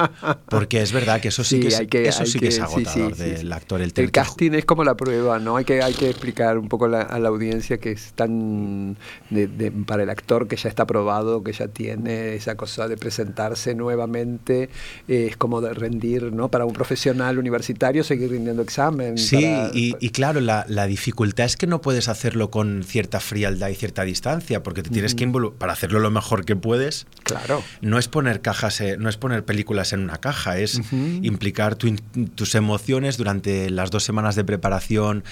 Porque 0.50 0.82
es 0.82 0.92
verdad 0.94 1.20
que 1.22 1.28
eso 1.28 1.44
sí, 1.44 1.60
que, 1.60 1.68
es, 1.68 1.82
que- 1.90 2.08
eso 2.08 2.26
sí 2.26 2.40
que, 2.40 2.48
es 2.48 2.56
sí, 2.56 2.62
sí, 2.62 2.66
agotador 2.66 3.16
sí, 3.16 3.22
del 3.24 3.38
sí. 3.48 3.52
actor. 3.52 3.82
El, 3.82 3.88
El 3.88 3.94
que 3.94 4.12
casting 4.12 4.52
es 4.54 4.66
como 4.66 4.84
la 4.84 4.96
prueba, 4.96 5.38
¿no? 5.40 5.58
Hay 5.58 5.66
que, 5.66 5.84
hay 5.84 5.94
que 5.94 6.10
explicar 6.10 6.58
un 6.58 6.70
poco 6.70 6.88
la- 6.88 7.02
a 7.02 7.20
la 7.20 7.28
audiencia 7.30 7.78
que 7.78 7.92
es 7.92 8.14
tan 8.14 8.96
de- 9.30 9.48
de- 9.48 9.72
para 9.72 10.04
el 10.04 10.10
actor 10.10 10.48
que 10.48 10.56
ya 10.56 10.70
está 10.70 10.88
probado, 10.88 11.44
que 11.44 11.52
ya 11.52 11.68
tiene 11.68 12.36
esa 12.36 12.56
cosa 12.56 12.88
de 12.88 12.96
presentarse 12.96 13.76
nuevamente, 13.76 14.70
eh, 15.10 15.28
es 15.30 15.36
como 15.38 15.60
de 15.60 15.74
rendir, 15.74 16.32
¿no? 16.32 16.48
Para 16.50 16.64
un 16.66 16.74
profesional 16.74 17.38
universitario 17.38 18.04
seguir 18.06 18.32
rindiendo 18.32 18.62
examen. 18.62 19.18
Sí, 19.18 19.49
para- 19.50 19.72
y, 19.78 19.96
y 20.00 20.10
claro, 20.10 20.40
la, 20.42 20.66
la 20.68 20.86
dificultad 20.88 21.46
es 21.46 21.56
que 21.58 21.68
no 21.68 21.82
puedes 21.82 22.08
hacerlo 22.08 22.50
con 22.52 22.84
cierta 22.84 23.20
frialdad 23.20 23.70
y 23.70 23.76
cierta 23.76 24.04
distancia, 24.04 24.64
porque 24.64 24.84
te 24.84 24.90
tienes 24.90 25.16
que 25.16 25.24
involucrar, 25.24 25.58
para 25.60 25.74
hacerlo 25.74 26.00
lo 26.00 26.12
mejor 26.12 26.46
que 26.46 26.56
puedes, 26.56 27.08
Claro. 27.24 27.64
no 27.82 27.98
es 28.00 28.08
poner 28.08 28.42
cajas, 28.42 28.82
eh, 28.82 28.98
no 28.98 29.10
es 29.10 29.18
poner 29.18 29.46
películas 29.46 29.94
en 29.94 30.02
una 30.02 30.18
caja, 30.18 30.58
es 30.58 30.82
implicar 31.22 31.76
tu 31.76 31.90
tus 32.36 32.56
emociones 32.56 33.18
durante 33.18 33.70
las 33.70 33.92
dos 33.92 34.04
semanas 34.04 34.36
de 34.36 34.44
preparación, 34.44 35.24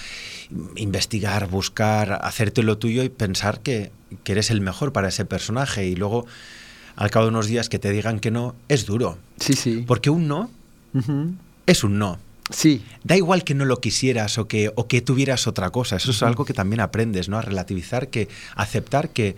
investigar, 0.76 1.48
buscar, 1.48 2.18
hacerte 2.22 2.62
lo 2.62 2.78
tuyo 2.78 3.02
y 3.02 3.08
pensar 3.08 3.60
que, 3.60 3.90
que 4.24 4.32
eres 4.32 4.50
el 4.50 4.60
mejor 4.60 4.92
para 4.92 5.08
ese 5.08 5.24
personaje. 5.24 5.86
Y 5.86 5.96
luego, 5.96 6.26
al 6.96 7.10
cabo 7.10 7.26
de 7.26 7.30
unos 7.30 7.46
días 7.46 7.68
que 7.68 7.78
te 7.78 7.90
digan 7.90 8.20
que 8.20 8.30
no, 8.30 8.54
es 8.68 8.86
duro. 8.86 9.18
Sí, 9.38 9.54
sí. 9.54 9.84
Porque 9.86 10.10
un 10.10 10.28
no 10.28 10.50
es 11.66 11.84
un 11.84 11.98
no. 11.98 12.18
Sí, 12.50 12.82
Da 13.04 13.16
igual 13.16 13.44
que 13.44 13.54
no 13.54 13.64
lo 13.64 13.80
quisieras 13.80 14.38
o 14.38 14.48
que, 14.48 14.72
o 14.74 14.88
que 14.88 15.00
tuvieras 15.00 15.46
otra 15.46 15.70
cosa. 15.70 15.96
Eso 15.96 16.10
es 16.10 16.22
algo 16.22 16.44
que 16.44 16.54
también 16.54 16.80
aprendes, 16.80 17.28
¿no? 17.28 17.38
A 17.38 17.42
relativizar, 17.42 18.08
que 18.08 18.28
aceptar 18.54 19.10
que, 19.10 19.36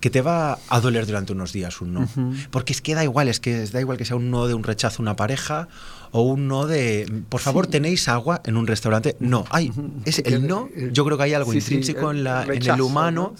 que 0.00 0.10
te 0.10 0.20
va 0.20 0.58
a 0.68 0.80
doler 0.80 1.06
durante 1.06 1.32
unos 1.32 1.52
días 1.52 1.80
un 1.80 1.94
no. 1.94 2.08
Porque 2.50 2.72
es 2.72 2.80
que 2.80 2.94
da 2.94 3.04
igual, 3.04 3.28
es 3.28 3.40
que 3.40 3.66
da 3.66 3.80
igual 3.80 3.98
que 3.98 4.04
sea 4.04 4.16
un 4.16 4.30
no 4.30 4.46
de 4.46 4.54
un 4.54 4.64
rechazo 4.64 5.00
a 5.00 5.02
una 5.02 5.16
pareja 5.16 5.68
o 6.10 6.22
un 6.22 6.48
no 6.48 6.66
de, 6.66 7.06
por 7.28 7.40
favor, 7.40 7.66
¿tenéis 7.66 8.08
agua 8.08 8.40
en 8.44 8.56
un 8.56 8.66
restaurante? 8.66 9.16
No, 9.20 9.44
hay, 9.50 9.72
es 10.04 10.18
el 10.20 10.46
no, 10.46 10.68
yo 10.92 11.04
creo 11.04 11.16
que 11.16 11.24
hay 11.24 11.34
algo 11.34 11.52
intrínseco 11.52 12.10
en, 12.10 12.24
la, 12.24 12.44
en 12.44 12.62
el 12.62 12.80
humano 12.80 13.34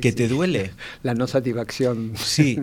que 0.00 0.12
te 0.12 0.28
duele. 0.28 0.72
La 1.02 1.14
no 1.14 1.26
satisfacción. 1.26 2.12
Sí, 2.32 2.58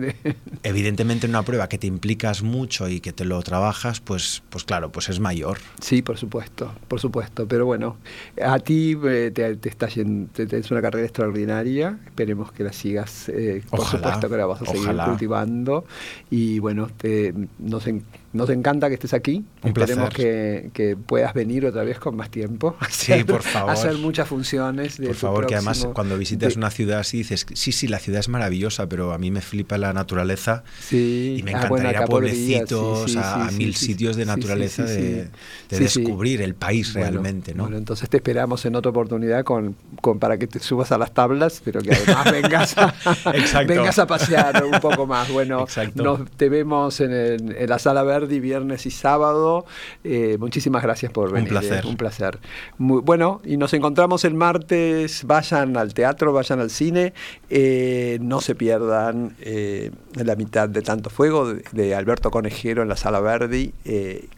evidentemente 0.64 1.26
en 1.26 1.30
una 1.30 1.42
prueba 1.42 1.68
que 1.68 1.78
te 1.78 1.86
implicas 1.86 2.42
mucho 2.42 2.88
y 2.88 3.00
que 3.00 3.12
te 3.12 3.24
lo 3.24 3.40
trabajas, 3.42 4.00
pues, 4.00 4.42
pues 4.50 4.64
claro, 4.64 4.90
pues 4.90 5.08
es 5.08 5.20
mayor. 5.20 5.58
Sí, 5.80 6.02
por 6.02 6.16
supuesto, 6.16 6.72
por 6.88 6.98
supuesto, 6.98 7.46
pero 7.46 7.66
bueno, 7.66 7.98
a 8.42 8.58
ti 8.58 8.98
eh, 9.04 9.30
te, 9.32 9.56
te 9.56 9.68
estás 9.68 9.94
tienes 9.94 10.70
una 10.70 10.82
carrera 10.82 11.06
extraordinaria, 11.06 11.98
esperemos 12.04 12.52
que 12.52 12.64
la 12.64 12.72
sigas, 12.72 13.28
eh, 13.28 13.62
por 13.70 13.84
supuesto 13.84 14.28
que 14.28 14.36
la 14.36 14.46
vas 14.46 14.62
a 14.62 14.66
seguir 14.66 14.96
cultivando. 15.04 15.84
Y 16.30 16.58
bueno, 16.58 16.88
te, 16.96 17.34
nos, 17.58 17.84
nos 18.32 18.48
encanta 18.50 18.88
que 18.88 18.94
estés 18.94 19.12
aquí. 19.12 19.44
Un 19.62 19.70
Esperemos 19.70 20.10
que, 20.10 20.70
que, 20.72 20.96
puedas 20.96 21.34
venir 21.34 21.66
otra 21.66 21.82
vez 21.82 21.98
con 21.98 22.16
más 22.16 22.30
tiempo. 22.30 22.76
Sí, 22.90 23.24
por 23.24 23.42
favor. 23.42 23.70
Hacer 23.70 23.94
muchas 23.94 24.28
funciones. 24.28 24.98
por 24.98 25.14
favor, 25.14 25.46
que 25.46 25.54
además 25.54 25.88
cuando 25.94 26.18
visites 26.18 26.56
una 26.56 26.70
ciudad 26.70 27.00
así 27.00 27.18
dices, 27.18 27.46
sí, 27.54 27.72
sí, 27.72 27.88
la 27.88 27.98
ciudad 27.98 28.20
es 28.20 28.28
maravillosa, 28.28 28.88
pero 28.88 29.12
a 29.12 29.18
mí 29.18 29.30
me 29.30 29.40
flipa 29.40 29.78
la 29.78 29.92
naturaleza. 29.92 30.64
Sí. 30.80 31.36
Y 31.38 31.42
me 31.42 31.54
ah, 31.54 31.58
encantaría 31.58 31.90
ir 31.90 31.96
a 31.96 32.04
pueblecitos, 32.04 33.16
a, 33.16 33.50
mil 33.52 33.74
sitios 33.74 34.16
de 34.16 34.26
naturaleza, 34.26 34.84
de, 34.84 35.30
descubrir 35.70 36.42
el 36.42 36.54
país 36.54 36.92
realmente. 36.92 37.54
¿no? 37.54 37.64
Bueno, 37.64 37.78
entonces 37.78 38.08
te 38.10 38.18
esperamos 38.18 38.64
en 38.66 38.76
otra 38.76 38.90
oportunidad 38.90 39.42
con, 39.44 39.74
con, 40.00 40.18
para 40.18 40.36
que 40.36 40.46
te 40.46 40.58
subas 40.58 40.92
a 40.92 40.98
las 40.98 41.12
tablas, 41.12 41.62
pero 41.64 41.80
que 41.80 41.92
además 41.92 42.32
vengas 42.32 42.76
a, 42.76 43.62
vengas 43.66 43.98
a 43.98 44.06
pasear 44.06 44.62
un 44.64 44.78
poco 44.80 45.06
más. 45.06 45.30
Bueno, 45.30 45.66
nos, 45.94 46.30
te 46.32 46.48
vemos 46.48 47.00
en, 47.00 47.12
en 47.12 47.68
la 47.68 47.78
sala 47.78 48.02
verde 48.02 48.19
viernes 48.26 48.86
y 48.86 48.90
sábado. 48.90 49.64
Eh, 50.04 50.36
muchísimas 50.38 50.82
gracias 50.82 51.12
por 51.12 51.32
venir. 51.32 51.48
Un 51.48 51.58
placer. 51.58 51.86
un 51.86 51.96
placer. 51.96 52.38
Muy, 52.78 53.00
bueno, 53.02 53.40
y 53.44 53.56
nos 53.56 53.72
encontramos 53.74 54.24
el 54.24 54.34
martes. 54.34 55.24
Vayan 55.24 55.76
al 55.76 55.94
teatro, 55.94 56.32
vayan 56.32 56.60
al 56.60 56.70
cine. 56.70 57.12
Eh, 57.48 58.18
no 58.20 58.40
se 58.40 58.54
pierdan 58.54 59.36
eh, 59.40 59.90
la 60.14 60.36
mitad 60.36 60.68
de 60.68 60.82
Tanto 60.82 61.10
Fuego 61.10 61.54
de, 61.72 61.94
Alberto 61.94 62.30
Conejero 62.30 62.82
en 62.82 62.88
la 62.88 62.96
Sala 62.96 63.20
Verdi 63.20 63.72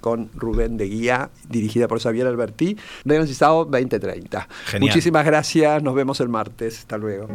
con 0.01 0.31
Rubén 0.35 0.77
de 0.77 0.87
Guía, 0.87 1.31
dirigida 1.49 1.89
por 1.89 2.01
Xavier 2.01 2.27
Alberti. 2.27 2.77
Viernes 3.05 3.31
y 3.31 3.35
sábado 3.35 3.65
2030. 3.67 4.49
Muchísimas 4.81 5.25
gracias. 5.25 5.83
Nos 5.83 5.95
vemos 5.95 6.21
el 6.21 6.29
martes. 6.29 6.79
Hasta 6.79 6.99
luego. 6.99 7.29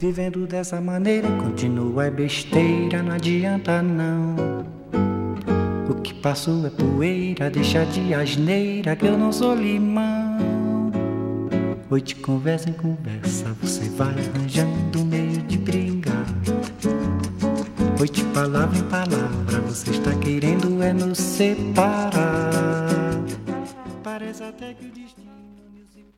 Vivendo 0.00 0.46
dessa 0.46 0.80
maneira, 0.80 1.28
continua 1.32 2.10
besteira, 2.10 3.02
não 3.02 3.12
adianta 3.12 3.82
não. 3.82 4.79
O 5.90 5.94
que 5.94 6.14
passou 6.14 6.64
é 6.64 6.70
poeira, 6.70 7.50
deixa 7.50 7.84
de 7.84 8.14
asneira 8.14 8.94
que 8.94 9.06
eu 9.06 9.18
não 9.18 9.32
sou 9.32 9.56
limão. 9.56 10.38
De 12.04 12.14
conversa 12.14 12.70
em 12.70 12.74
conversa, 12.74 13.52
você 13.60 13.88
vai 13.90 14.14
arranjando 14.14 15.04
meio 15.04 15.42
de 15.42 15.58
brigar. 15.58 16.26
De 18.12 18.24
palavra 18.26 18.78
em 18.78 18.84
palavra, 18.84 19.60
você 19.66 19.90
está 19.90 20.14
querendo 20.14 20.80
é 20.80 20.92
nos 20.92 21.18
separar. 21.18 22.88
Parece 24.04 24.44
até 24.44 24.72
que 24.72 24.86
o. 24.86 24.99